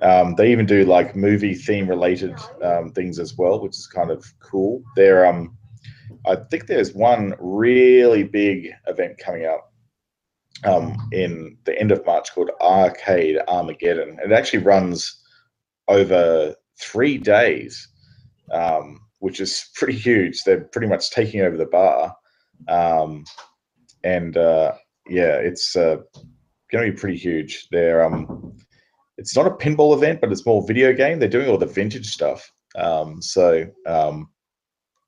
[0.01, 4.11] um, they even do like movie theme related um, things as well, which is kind
[4.11, 4.83] of cool.
[4.97, 5.57] They're um
[6.27, 9.73] I think there's one really big event coming up
[10.65, 14.19] um, in the end of March called Arcade Armageddon.
[14.25, 15.21] It actually runs
[15.89, 17.89] over three days,
[18.53, 20.43] um, which is pretty huge.
[20.43, 22.13] They're pretty much taking over the bar,
[22.67, 23.23] um,
[24.03, 24.73] and uh,
[25.09, 25.99] yeah, it's uh,
[26.73, 27.69] going to be pretty huge.
[27.71, 28.57] They're um,
[29.19, 31.21] it's not a pinball event, but it's more video game.
[31.21, 32.51] They're doing all the vintage stuff.
[32.75, 34.29] Um, so um,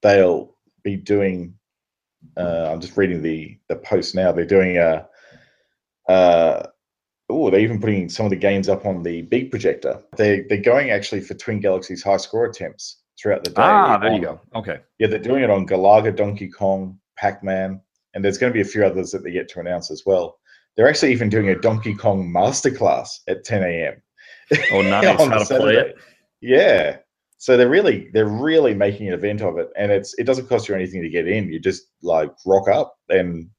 [0.03, 1.55] they'll be doing.
[2.37, 4.31] Uh, I'm just reading the the post now.
[4.31, 5.09] They're doing a.
[6.09, 6.62] Uh,
[7.29, 10.00] oh, they're even putting some of the games up on the big projector.
[10.16, 13.62] They they're going actually for Twin Galaxies high score attempts throughout the day.
[13.62, 14.40] Ah, there you go.
[14.55, 14.81] Okay.
[14.98, 17.81] Yeah, they're doing it on Galaga, Donkey Kong, Pac Man,
[18.14, 20.38] and there's going to be a few others that they get to announce as well.
[20.77, 24.03] They're actually even doing a Donkey Kong masterclass at 10 a.m.
[24.72, 25.18] Oh, nice.
[25.18, 25.96] How to play it.
[26.40, 26.96] Yeah.
[27.38, 30.68] So they're really they're really making an event of it, and it's it doesn't cost
[30.68, 31.53] you anything to get in.
[31.53, 33.50] You just like rock up and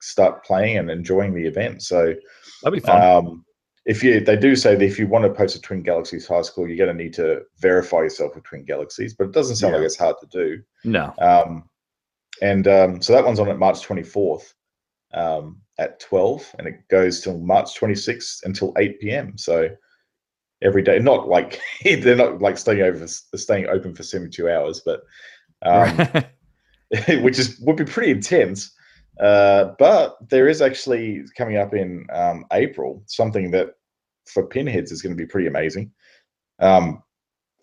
[0.00, 1.82] start playing and enjoying the event.
[1.82, 2.14] So
[2.62, 3.02] That'd be fun.
[3.02, 3.44] um,
[3.88, 6.42] if you they do say that if you want to post a Twin Galaxies high
[6.42, 9.72] school, you're going to need to verify yourself with Twin Galaxies, but it doesn't sound
[9.72, 9.78] Yeah.
[9.78, 10.62] like it's hard to do.
[10.84, 11.14] no.
[11.18, 11.68] Um,
[12.42, 14.52] and um, so that one's on at March 24th
[15.14, 19.38] um, at 12, and it goes till March 26th until 8 p.m.
[19.38, 19.70] So
[20.60, 25.00] every day, not like they're not like staying over, staying open for 72 hours, but
[25.62, 25.96] um,
[27.22, 28.70] which is would be pretty intense.
[29.18, 33.74] Uh, but there is actually coming up in um, April something that
[34.28, 35.90] for pinheads is going to be pretty amazing.
[36.60, 37.02] Um,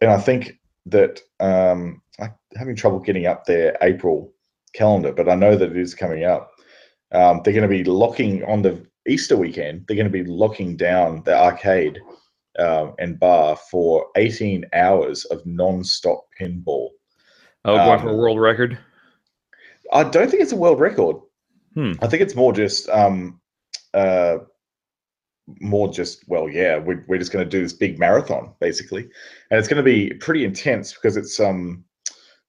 [0.01, 4.34] and I think that um, I'm having trouble getting up their April
[4.73, 6.51] calendar, but I know that it is coming up.
[7.12, 9.86] Um, they're going to be locking on the Easter weekend.
[9.88, 11.99] They're going to be locking down the arcade
[12.60, 16.89] um, and bar for 18 hours of non-stop pinball.
[17.65, 18.78] oh, going for a um, world record.
[19.91, 21.17] I don't think it's a world record.
[21.73, 21.93] Hmm.
[22.01, 23.39] I think it's more just um,
[23.93, 24.38] uh,
[25.60, 29.04] more just well, yeah, we're, we're just going to do this big marathon basically,
[29.50, 31.84] and it's going to be pretty intense because it's um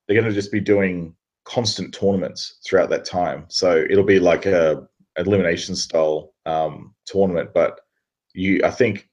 [0.07, 3.45] they're going to just be doing constant tournaments throughout that time.
[3.49, 4.87] So it'll be like a
[5.19, 7.81] elimination style um, tournament, but
[8.35, 9.09] you I think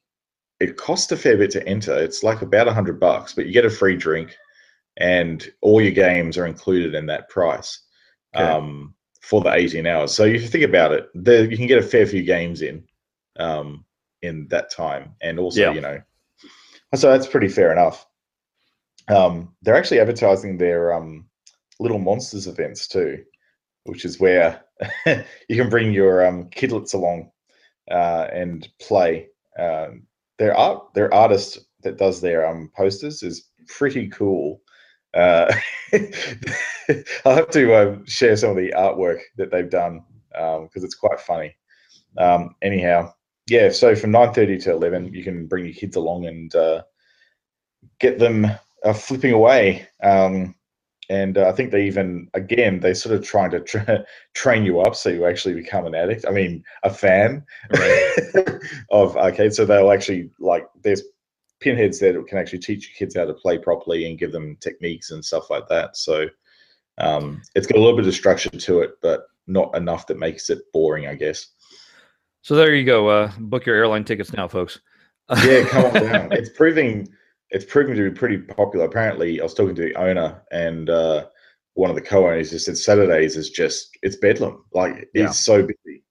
[0.60, 1.96] it costs a fair bit to enter.
[1.98, 4.36] It's like about a hundred bucks, but you get a free drink,
[4.98, 7.80] and all your games are included in that price
[8.36, 8.44] Okay.
[8.46, 10.12] um, for the 18 hours.
[10.14, 12.84] So if you think about it, there you can get a fair few games in
[13.38, 13.86] um,
[14.22, 15.74] in that time, and also Yeah.
[15.74, 16.02] you know,
[16.96, 18.06] so that's pretty fair enough.
[19.10, 21.28] Um, they're actually advertising their um,
[21.80, 23.24] Little Monsters events too,
[23.84, 24.64] which is where
[25.06, 27.32] you can bring your um, kidlets along
[27.92, 29.28] uh, and play.
[29.60, 30.04] Um,
[30.40, 34.62] their art, their artist that does their um, posters is pretty cool.
[35.14, 35.54] Uh,
[37.26, 41.20] I'll have to um, share some of the artwork that they've done because it's quite
[41.20, 41.56] funny.
[42.18, 43.14] Um, anyhow,
[43.48, 43.70] yeah.
[43.70, 46.84] So from nine thirty to eleven, you can bring your kids along and uh,
[48.00, 48.46] get them
[48.84, 49.88] uh, flipping away.
[50.02, 50.56] Um,
[51.10, 54.80] and uh, I think they even, again, they're sort of trying to tra- train you
[54.80, 56.26] up so you actually become an addict.
[56.28, 57.46] I mean, a fan
[58.92, 59.54] of arcade.
[59.54, 61.04] So they'll actually like there's
[61.60, 65.12] pinheads that can actually teach your kids how to play properly and give them techniques
[65.12, 65.98] and stuff like that.
[65.98, 66.28] So
[66.98, 70.50] um, it's got a little bit of structure to it, but not enough that makes
[70.50, 71.48] it boring, I guess.
[72.44, 73.08] So there you go.
[73.08, 74.80] Uh, book your airline tickets now, folks.
[75.46, 76.32] Yeah, come on down.
[76.34, 77.08] It's proving
[77.50, 78.86] it's proving to be pretty popular.
[78.86, 81.28] Apparently, I was talking to the owner and uh,
[81.76, 84.66] one of the co-owners just said Saturdays is just it's bedlam.
[84.74, 85.26] Like Yeah.
[85.30, 86.04] it's so busy.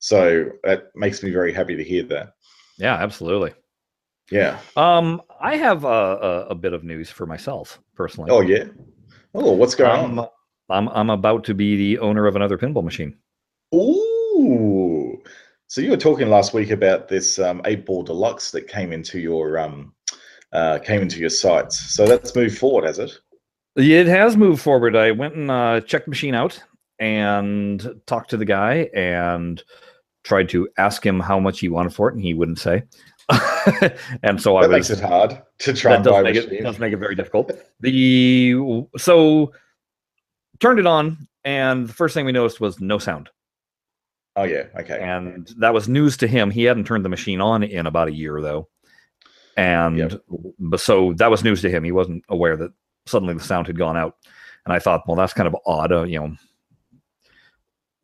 [0.00, 2.32] So that makes me very happy to hear that.
[2.78, 3.54] Yeah, absolutely.
[4.30, 4.58] Yeah.
[4.76, 8.30] Um, I have a, a, a bit of news for myself personally.
[8.32, 8.64] Oh yeah.
[9.34, 10.28] Oh, what's going I'm, on?
[10.68, 13.16] I'm I'm about to be the owner of another pinball machine.
[13.72, 14.95] Ooh.
[15.68, 19.18] So you were talking last week about this um, eight ball deluxe that came into
[19.18, 19.92] your um,
[20.52, 21.78] uh, came into your sites.
[21.94, 23.18] So that's moved forward, has it?
[23.74, 24.96] It has moved forward.
[24.96, 26.62] I went and uh, checked the machine out
[26.98, 29.62] and talked to the guy and
[30.24, 32.84] tried to ask him how much he wanted for it, and he wouldn't say.
[34.22, 36.62] and so I That was makes it hard to try that and does make it
[36.62, 37.50] does make it very difficult.
[37.80, 39.52] The so
[40.60, 43.30] turned it on, and the first thing we noticed was no sound,
[44.36, 45.00] Oh yeah, okay.
[45.00, 46.50] and that was news to him.
[46.50, 48.68] He hadn't turned the machine on in about a year though,
[49.56, 50.20] and Yep.
[50.58, 51.84] but so that was news to him.
[51.84, 52.70] He wasn't aware that
[53.06, 54.16] suddenly the sound had gone out,
[54.64, 56.36] and I thought, well, that's kind of odd, uh, you know,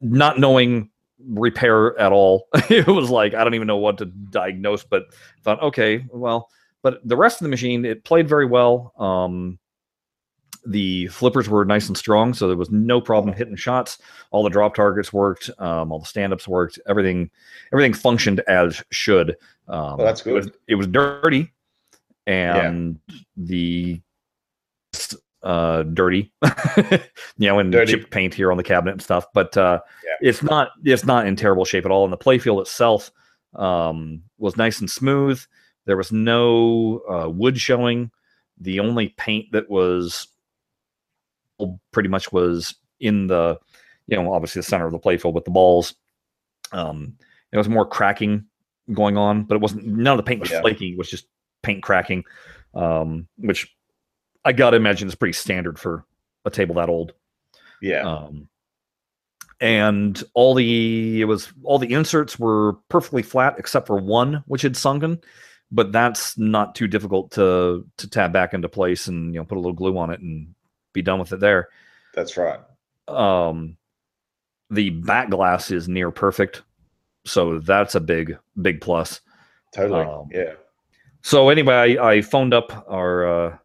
[0.00, 0.90] not knowing
[1.28, 2.48] repair at all.
[2.70, 5.04] it was like I don't even know what to diagnose, but
[5.42, 6.48] thought, okay, well,
[6.82, 8.92] but the rest of the machine it played very well.
[8.98, 9.58] Um,
[10.66, 13.98] the flippers were nice and strong, so there was no problem hitting shots.
[14.30, 16.78] All the drop targets worked, um, all the stand-ups worked.
[16.88, 17.30] Everything,
[17.72, 19.30] everything functioned as should.
[19.68, 20.54] Um, Well, that's It was, good.
[20.68, 21.52] it was dirty,
[22.26, 22.98] and
[23.36, 24.00] the
[25.42, 26.32] uh, dirty,
[27.36, 27.92] you know, and Dirty.
[27.92, 29.26] chipped paint here on the cabinet and stuff.
[29.34, 30.28] But uh, Yeah.
[30.28, 32.04] it's not it's not in terrible shape at all.
[32.04, 33.10] And the playfield itself
[33.54, 35.42] um, was nice and smooth.
[35.84, 38.10] There was no uh, wood showing.
[38.60, 40.28] The only paint that was
[41.92, 43.58] pretty much was in the,
[44.06, 45.94] you know, obviously the center of the playfield with the balls.
[46.72, 47.14] Um,
[47.50, 48.46] there was more cracking
[48.92, 49.86] going on, but it wasn't.
[49.86, 50.60] None of the paint was Yeah.
[50.60, 50.92] flaky.
[50.92, 51.26] It was just
[51.62, 52.24] paint cracking,
[52.74, 53.74] um, which
[54.44, 56.04] I gotta imagine is pretty standard for
[56.44, 57.12] a table that old.
[57.80, 58.02] Yeah.
[58.02, 58.48] Um,
[59.60, 64.62] and all the it was all the inserts were perfectly flat except for one which
[64.62, 65.20] had sunken,
[65.70, 69.56] but that's not too difficult to to tab back into place and you know put
[69.56, 70.54] a little glue on it and
[70.92, 71.68] be done with it there.
[72.14, 72.60] That's right.
[73.08, 73.76] Um,
[74.70, 76.62] the back glass is near perfect,
[77.24, 79.20] so that's a big big plus.
[79.74, 80.04] Totally.
[80.04, 80.54] Um, yeah.
[81.22, 83.56] So anyway, I, I phoned up our uh,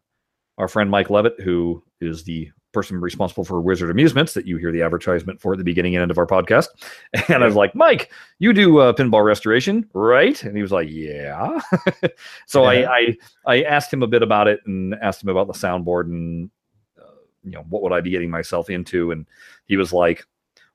[0.58, 4.70] our friend Mike Levitt, who is the person responsible for Wizard Amusements that you hear
[4.70, 6.68] the advertisement for at the beginning and end of our podcast.
[7.28, 10.40] And I was like, Mike, you do uh, pinball restoration, right?
[10.42, 11.60] And he was like, Yeah.
[12.46, 12.88] so Yeah.
[12.90, 16.04] I, I I asked him a bit about it and asked him about the soundboard
[16.04, 16.50] and
[17.44, 19.26] you know what would I be getting myself into, and
[19.66, 20.26] he was like,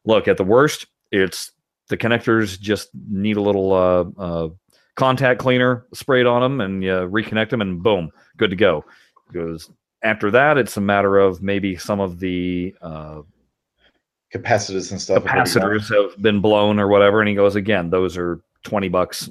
[0.05, 1.51] Look, at the worst, it's
[1.87, 4.49] the connectors just need a little uh, uh,
[4.95, 8.85] contact cleaner sprayed on them and you reconnect them and boom good to go.
[9.27, 9.69] Because
[10.03, 13.21] after that it's a matter of maybe some of the uh,
[14.33, 15.23] Capacitors and stuff.
[15.23, 17.19] capacitors have been blown or whatever.
[17.19, 19.29] And he goes again those are 20 bucks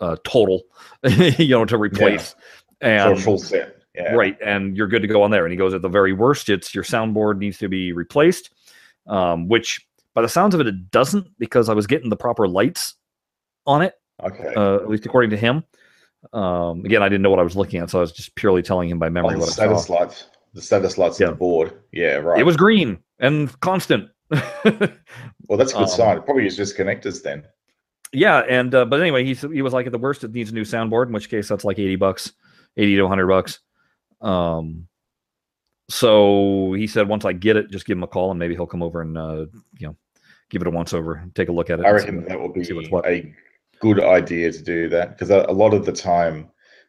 [0.00, 0.62] uh, total
[1.38, 2.34] you know to replace.
[2.80, 3.78] For and a full set.
[3.94, 4.14] Yeah.
[4.14, 6.48] right and you're good to go on there and he goes at the very worst
[6.48, 8.50] it's your soundboard needs to be replaced
[9.06, 12.48] um, which by the sounds of it it doesn't because i was getting the proper
[12.48, 12.94] lights
[13.66, 14.52] on it Okay.
[14.56, 15.64] uh, at least according to him.
[16.32, 18.62] Um, again, I didn't know what I was looking at, so I was just purely
[18.62, 20.26] telling him by memory oh, the what I status lights.
[20.54, 21.26] The status lights Yeah.
[21.26, 21.72] on the board.
[21.92, 22.14] Yeah.
[22.18, 22.38] Right.
[22.38, 24.08] It was green and constant.
[24.30, 26.16] well, that's a good um, sign.
[26.18, 27.44] It probably is just connectors then.
[28.12, 30.54] yeah, and uh, but anyway, he he was like, at the worst, it needs a
[30.54, 31.08] new soundboard.
[31.08, 32.32] In which case, that's like eighty bucks,
[32.76, 33.58] eighty to hundred bucks.
[34.24, 34.88] Um,
[35.90, 38.66] so he said, once I get it, just give him a call, and maybe he'll
[38.66, 39.46] come over and uh,
[39.78, 39.96] you know,
[40.50, 41.86] give it a once over, take a look at it.
[41.86, 42.62] I reckon what- that would be
[43.06, 43.34] a
[43.80, 46.48] good idea to do that because a, a lot of the time,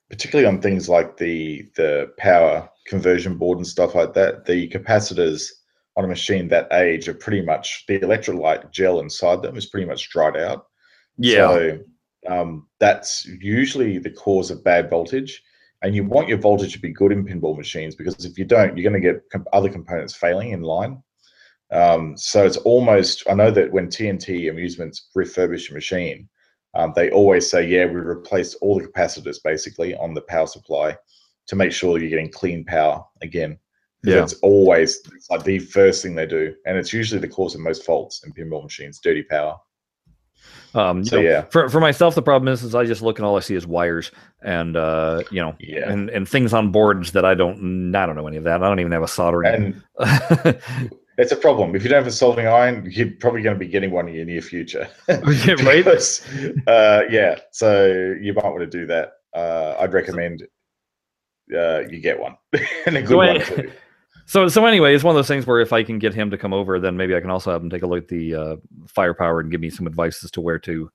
[0.10, 5.52] particularly on things like the the power conversion board and stuff like that, the capacitors
[5.98, 9.88] on a machine that age are pretty much the electrolyte gel inside them is pretty
[9.88, 10.68] much dried out.
[11.18, 11.80] yeah, So
[12.28, 15.42] um, that's usually the cause of bad voltage.
[15.82, 18.78] And you want your voltage to be good in pinball machines because if you don't,
[18.78, 19.22] you're going to get
[19.54, 21.02] other components failing in line.
[21.72, 26.30] Um, so it's almost, I know that when TNT Amusements refurbish a machine,
[26.76, 30.96] um, they always say, yeah, we replaced all the capacitors basically on the power supply
[31.48, 33.58] to make sure you're getting clean power again.
[34.04, 34.24] Yeah.
[34.24, 36.54] It's always it's like the first thing they do.
[36.66, 39.58] And it's usually the cause of most faults in pinball machines, dirty power.
[40.74, 43.26] Um, So know, yeah, for for myself, the problem is, is I just look and
[43.26, 45.90] all I see is wires and uh, you know, yeah.
[45.90, 48.62] and and things on boards that I don't I don't know any of that.
[48.62, 49.82] I don't even have a soldering.
[49.98, 50.60] And
[51.18, 51.76] it's a problem.
[51.76, 54.16] If you don't have a soldering iron, you're probably going to be getting one in
[54.16, 54.88] your near future.
[55.08, 56.22] Because,
[56.68, 59.14] uh, yeah, so you might want to do that.
[59.34, 60.44] Uh, I'd recommend
[61.56, 62.36] uh, you get one
[62.86, 63.72] and a good So one I- too.
[64.26, 66.38] So so anyway, it's one of those things where if I can get him to
[66.38, 68.56] come over, then maybe I can also have him take a look at the uh,
[68.88, 70.92] firepower and give me some advice as to where to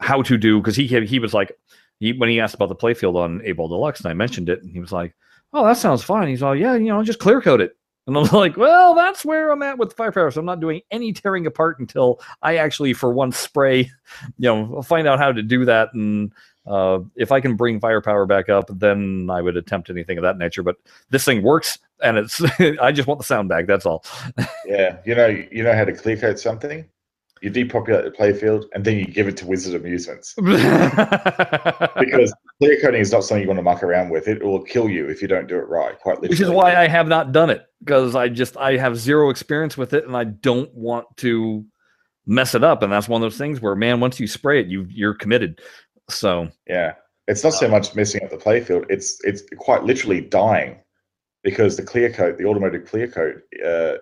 [0.00, 1.52] how to do because he he was like
[2.00, 4.62] he when he asked about the playfield on Eight Ball Deluxe and I mentioned it
[4.62, 5.14] and he was like,
[5.52, 6.28] oh that sounds fine.
[6.28, 7.76] He's like, yeah, you know, just clear coat it.
[8.06, 10.30] And I'm like, well, that's where I'm at with firepower.
[10.30, 13.90] So I'm not doing any tearing apart until I actually, for one spray,
[14.38, 15.90] you know, find out how to do that.
[15.94, 16.32] And
[16.66, 20.38] uh, if I can bring firepower back up, then I would attempt anything of that
[20.38, 20.62] nature.
[20.62, 20.76] But
[21.10, 22.40] this thing works, and it's
[22.80, 23.66] I just want the sound back.
[23.66, 24.04] That's all.
[24.66, 26.88] Yeah, you know, you know how to clear coat something.
[27.42, 33.02] You depopulate the playfield and then you give it to Wizard Amusements because clear coating
[33.02, 34.26] is not something you want to muck around with.
[34.26, 36.00] It will kill you if you don't do it right.
[36.00, 36.30] Quite literally.
[36.30, 39.76] which is why I have not done it because I just I have zero experience
[39.76, 41.66] with it and I don't want to
[42.26, 42.82] mess it up.
[42.82, 45.60] And that's one of those things where man, once you spray it, you you're committed.
[46.08, 46.94] So Yeah,
[47.28, 50.78] it's not so uh, much messing up the playfield; it's it's quite literally dying
[51.44, 53.98] because the clear coat, the automotive clear coat, uh,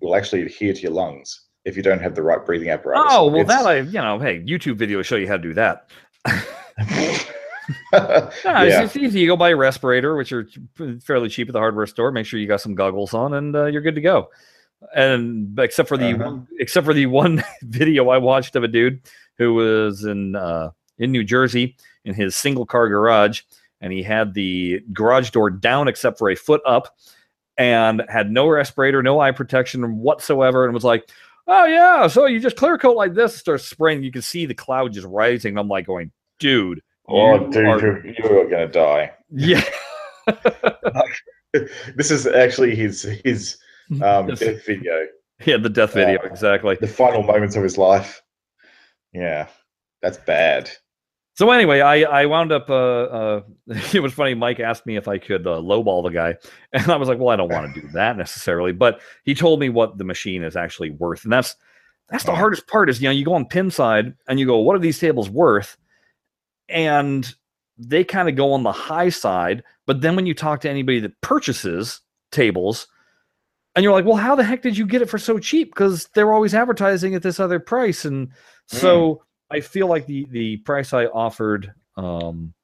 [0.00, 3.06] will actually adhere to your lungs if you don't have the right breathing apparatus.
[3.10, 5.54] oh well, It's- that I you know hey YouTube videos show you how to do
[5.54, 5.88] that.
[7.92, 8.62] Yeah, yeah.
[8.82, 9.20] It's, it's easy.
[9.20, 10.48] You go buy a respirator, which are
[11.02, 12.10] fairly cheap at the hardware store.
[12.10, 14.30] Make sure you got some goggles on, and uh, you're good to go.
[14.94, 16.24] And except for the Uh-huh.
[16.24, 19.00] one, except for the one video I watched of a dude
[19.38, 23.42] who was in uh, in New Jersey in his single car garage,
[23.80, 26.96] and he had the garage door down except for a foot up,
[27.56, 31.08] and had no respirator, no eye protection whatsoever, and was like.
[31.52, 34.04] Oh yeah, so you just clear coat like this, starts spraying.
[34.04, 35.58] You can see the cloud just rising.
[35.58, 39.10] I'm like going, dude, Oh, you dude, are- you're, you're gonna die.
[39.30, 39.64] yeah,
[41.96, 43.56] This is actually his his
[44.02, 45.06] um, death video,
[45.44, 46.76] yeah, the death video, Uh, exactly.
[46.80, 48.22] the final moments of his life.
[49.12, 49.48] Yeah,
[50.02, 50.70] that's bad.
[51.40, 52.68] So anyway, I I wound up.
[52.68, 53.42] Uh, uh,
[53.94, 54.34] it was funny.
[54.34, 56.36] Mike asked me if I could uh, lowball the guy,
[56.74, 59.58] and I was like, "Well, I don't want to do that necessarily." But he told
[59.58, 61.56] me what the machine is actually worth, and that's
[62.10, 62.90] that's the hardest part.
[62.90, 65.78] Is you know you go on Pinside and you go, "What are these tables worth?"
[66.68, 67.34] And
[67.78, 71.00] they kind of go on the high side, but then when you talk to anybody
[71.00, 72.86] that purchases tables,
[73.74, 76.06] and you're like, "Well, how the heck did you get it for so cheap?" Because
[76.14, 78.28] they're always advertising at this other price, and
[78.66, 82.54] so I feel like the the price I offered um,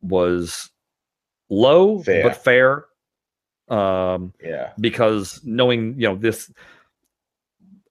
[0.00, 0.70] was
[1.50, 2.22] low Fair.
[2.22, 2.84] but fair.
[3.68, 6.50] Um, Yeah, because knowing you know this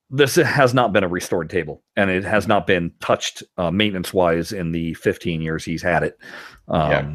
[0.09, 4.13] this has not been a restored table and it has not been touched uh, maintenance
[4.13, 6.17] wise in the 15 years he's had it
[6.67, 7.13] um, Yeah.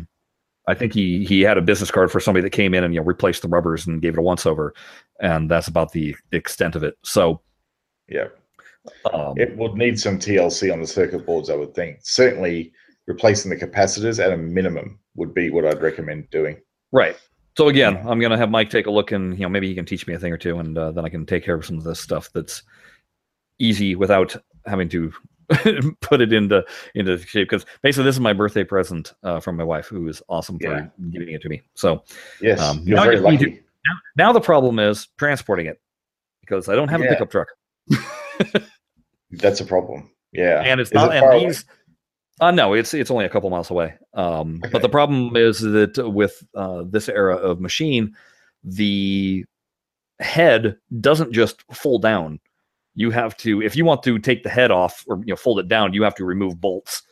[0.66, 3.00] i think he he had a business card for somebody that came in and you
[3.00, 4.72] know replaced the rubbers and gave it a once over
[5.20, 7.42] and that's about the extent of it so
[8.08, 8.28] yeah.
[9.12, 11.98] Um, It would need some TLC on the circuit boards, I would think.
[12.02, 12.72] Certainly,
[13.06, 16.56] replacing the capacitors at a minimum would be what I'd recommend doing.
[16.92, 17.16] Right.
[17.56, 18.08] So again, Yeah.
[18.08, 20.14] I'm gonna have Mike take a look, and you know maybe he can teach me
[20.14, 22.00] a thing or two, and uh, then I can take care of some of this
[22.00, 22.62] stuff that's
[23.58, 25.12] easy without having to
[26.00, 26.64] put it into
[26.94, 27.48] into shape.
[27.48, 30.66] Because basically, this is my birthday present uh, from my wife, who is awesome for
[30.68, 30.86] Yeah.
[31.10, 31.62] giving it to me.
[31.74, 32.02] So
[32.42, 33.62] Yes, Um, you're now very to- lucky.
[34.16, 35.80] now the problem is transporting it
[36.42, 37.48] because I don't have a pickup truck,
[39.30, 40.10] That's a problem.
[40.32, 41.14] Yeah, and it's Is not.
[41.14, 41.64] it And these,
[42.40, 43.94] uh, no, it's it's only a couple miles away.
[44.14, 44.70] Um, Okay.
[44.72, 48.14] But the problem is that with uh, this era of machine,
[48.64, 49.44] the
[50.20, 52.40] head doesn't just fold down.
[52.94, 55.58] You have to, if you want to take the head off or you know fold
[55.60, 57.02] it down, you have to remove bolts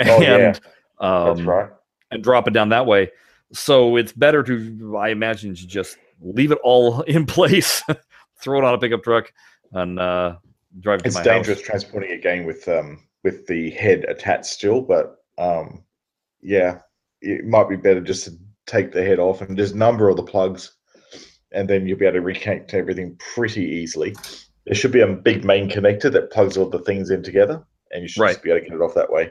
[0.00, 0.34] Oh, yeah.
[0.36, 0.54] and
[1.00, 1.70] That's um, right.
[2.10, 3.10] and drop it down that way.
[3.52, 7.82] So it's better to, I imagine, to just leave it all in place,
[8.40, 9.32] throw it on a pickup truck,
[9.72, 10.36] and uh,
[10.82, 11.66] to It's dangerous house.
[11.66, 15.84] transporting a game with um with the head attached still, but um
[16.42, 16.80] yeah,
[17.22, 18.32] it might be better just to
[18.66, 20.76] take the head off and just number all the plugs,
[21.52, 24.14] and then you'll be able to reconnect everything pretty easily.
[24.66, 27.62] There should be a big main connector that plugs all the things in together,
[27.92, 28.30] and you should Right.
[28.32, 29.30] just be able to get it off that way.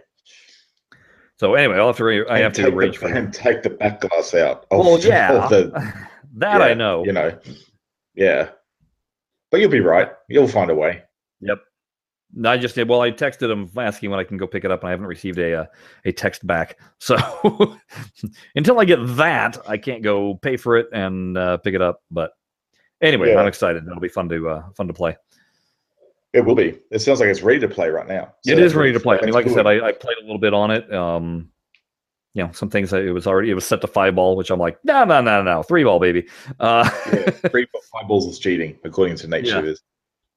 [1.40, 2.04] So anyway, I'll have to.
[2.04, 4.66] Re- I have to arrange the, for and take the back glass out.
[4.72, 5.94] of Well, yeah, the-
[6.36, 7.04] that I know.
[7.06, 7.38] You know,
[8.16, 8.50] yeah,
[9.52, 10.10] but you'll be right.
[10.30, 11.04] You'll find a way.
[12.36, 12.90] No, I just did.
[12.90, 15.06] Well, I texted him asking when I can go pick it up, and I haven't
[15.06, 15.66] received a uh,
[16.06, 16.80] a text back.
[17.00, 17.18] So
[18.56, 22.02] until I get that, I can't go pay for it and uh, pick it up.
[22.10, 22.32] But
[23.02, 23.40] anyway, Yeah.
[23.40, 23.86] I'm excited.
[23.86, 25.18] It'll be fun to uh, fun to play.
[26.32, 26.80] It will be.
[26.90, 28.34] It sounds like it's ready to play right now.
[28.46, 29.20] it is ready to play.
[29.20, 30.92] I mean, like I said, I, I, played a little bit on it.
[30.92, 31.50] Um,
[32.34, 34.50] you know, some things that it was already it was set to five ball, which
[34.50, 36.28] I'm like, no, no, no, no, three ball, baby.
[36.60, 39.56] Uh, yeah, three five balls is cheating according to Nate Yeah.
[39.56, 39.84] Shooters.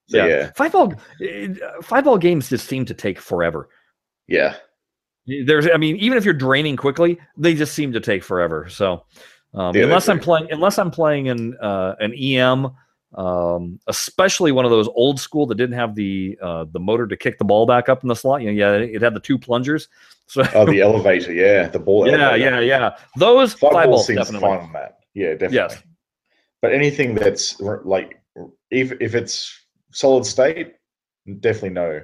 [0.09, 0.27] So, yeah.
[0.27, 3.69] yeah, five ball, uh, five ball games just seem to take forever.
[4.29, 4.55] yeah,
[5.27, 8.69] There's, I mean, even if you're draining quickly, they just seem to take forever.
[8.69, 9.05] So,
[9.55, 12.69] um, Yeah, unless I'm playing, unless I'm playing an uh, an EM,
[13.15, 17.17] um, especially one of those old school that didn't have the uh, the motor to
[17.17, 18.43] kick the ball back up in the slot.
[18.43, 19.89] You know, yeah, it had the two plungers.
[20.29, 21.33] So, Oh, the elevator.
[21.33, 22.09] Yeah, the ball.
[22.09, 22.61] yeah, elevator.
[22.63, 22.97] yeah, yeah.
[23.17, 24.49] Those Five, five, ball balls seems definitely.
[24.49, 24.99] fine on that.
[25.15, 25.57] Yeah, definitely.
[25.57, 25.83] Yes.
[26.61, 28.21] But anything that's like,
[28.73, 29.57] if if it's
[29.97, 30.75] solid state,
[31.41, 32.03] definitely no.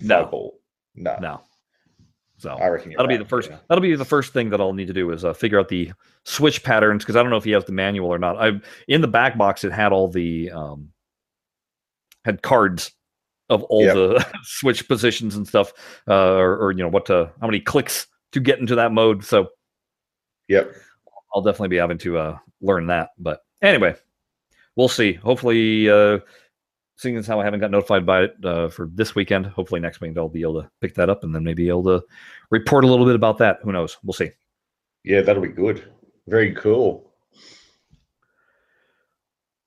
[0.00, 0.24] No.
[0.26, 0.60] ball.
[0.94, 1.16] No.
[1.20, 1.40] No.
[2.38, 3.50] So I reckon that'll be the first.
[3.50, 3.58] yeah.
[3.68, 5.92] That'll be the first thing that I'll need to do is uh, figure out the
[6.24, 8.42] switch patterns because I don't know if he has the manual or not.
[8.42, 8.52] I
[8.88, 10.88] in the back box it had all the um,
[12.24, 12.92] had cards
[13.50, 13.94] of all Yep.
[13.94, 15.72] the switch positions and stuff,
[16.08, 19.22] uh, or, or you know what to how many clicks to get into that mode.
[19.22, 19.48] So
[20.48, 20.72] Yep.
[21.34, 23.10] I'll definitely be having to uh, learn that.
[23.18, 23.94] But anyway,
[24.76, 25.12] we'll see.
[25.12, 26.20] Hopefully, uh,
[27.00, 30.02] seeing as how I haven't got notified by it uh, for this weekend, hopefully next
[30.02, 32.02] week I'll be able to pick that up and then maybe able to
[32.50, 33.58] report a little bit about that.
[33.62, 33.96] Who knows?
[34.04, 34.30] We'll see.
[35.02, 35.90] Yeah, that'll be good.
[36.28, 37.10] Very cool.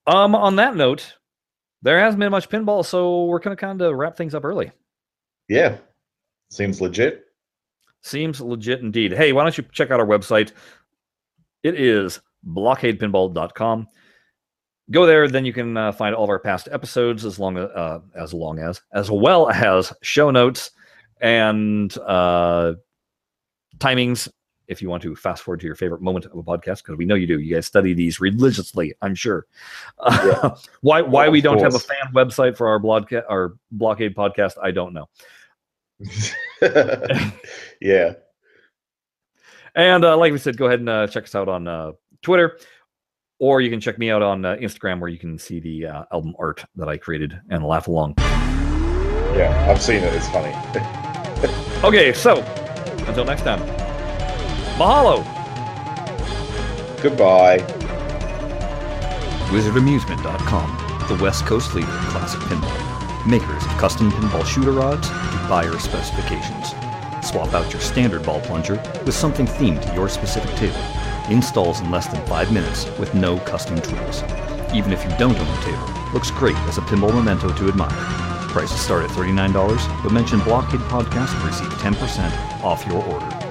[0.06, 1.18] Um, on that note,
[1.82, 4.72] there hasn't been much pinball, so we're gonna kind of wrap things up early.
[5.50, 5.78] Yeah.
[6.52, 7.26] Seems legit.
[8.02, 9.12] Seems legit indeed.
[9.12, 10.52] Hey, why don't you check out our website?
[11.64, 13.88] It is blockadepinball.com.
[14.92, 17.70] Go there, then you can uh, find all of our past episodes as long as,
[17.70, 20.72] uh, as long as, as well as show notes
[21.22, 22.74] and uh,
[23.78, 24.30] timings
[24.68, 27.06] if you want to fast forward to your favorite moment of a podcast, because we
[27.06, 27.40] know you do.
[27.40, 29.46] You guys study these religiously, I'm sure.
[30.10, 30.56] Yeah.
[30.82, 31.74] why why we don't course.
[31.74, 35.10] have a fan website for our blogca- our blockade podcast, I don't know.
[37.82, 38.14] yeah.
[39.76, 42.60] And uh, like we said, go ahead and uh, check us out on uh, Twitter,
[43.44, 46.06] or you can check me out on uh, Instagram, where you can see the uh,
[46.14, 48.14] album art that I created and laugh along.
[48.18, 50.14] Yeah, I've seen it.
[50.14, 50.56] It's funny.
[51.84, 52.38] okay, so
[53.06, 53.60] until next time.
[54.80, 55.26] Mahalo.
[57.02, 57.58] Goodbye.
[59.50, 63.28] WizardAmusement.com, the West Coast leader in classic pinball.
[63.28, 66.70] Makers of custom pinball shooter rods to buyer specifications.
[67.28, 68.76] Swap out your standard ball plunger
[69.06, 71.03] with something themed to your specific table.
[71.30, 74.24] Installs in less than five minutes with no custom tools.
[74.74, 77.90] Even if you don't own a table, looks great as a pinball memento to admire.
[78.50, 83.44] Prices start at $39, but mention Blockade Podcast to receive 10% off your order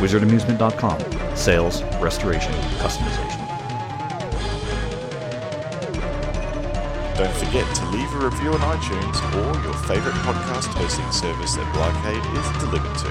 [0.00, 1.36] wizardamusement.com.
[1.36, 3.36] Sales, restoration, customization.
[7.16, 11.70] Don't forget to leave a review on iTunes or your favorite podcast hosting service that
[11.74, 13.10] Blockade is delivered to.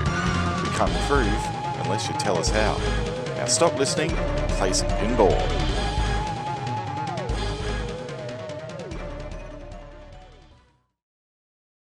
[0.64, 3.19] We can't improve unless you tell us how.
[3.50, 4.12] Stop listening
[4.60, 5.79] play some pinball.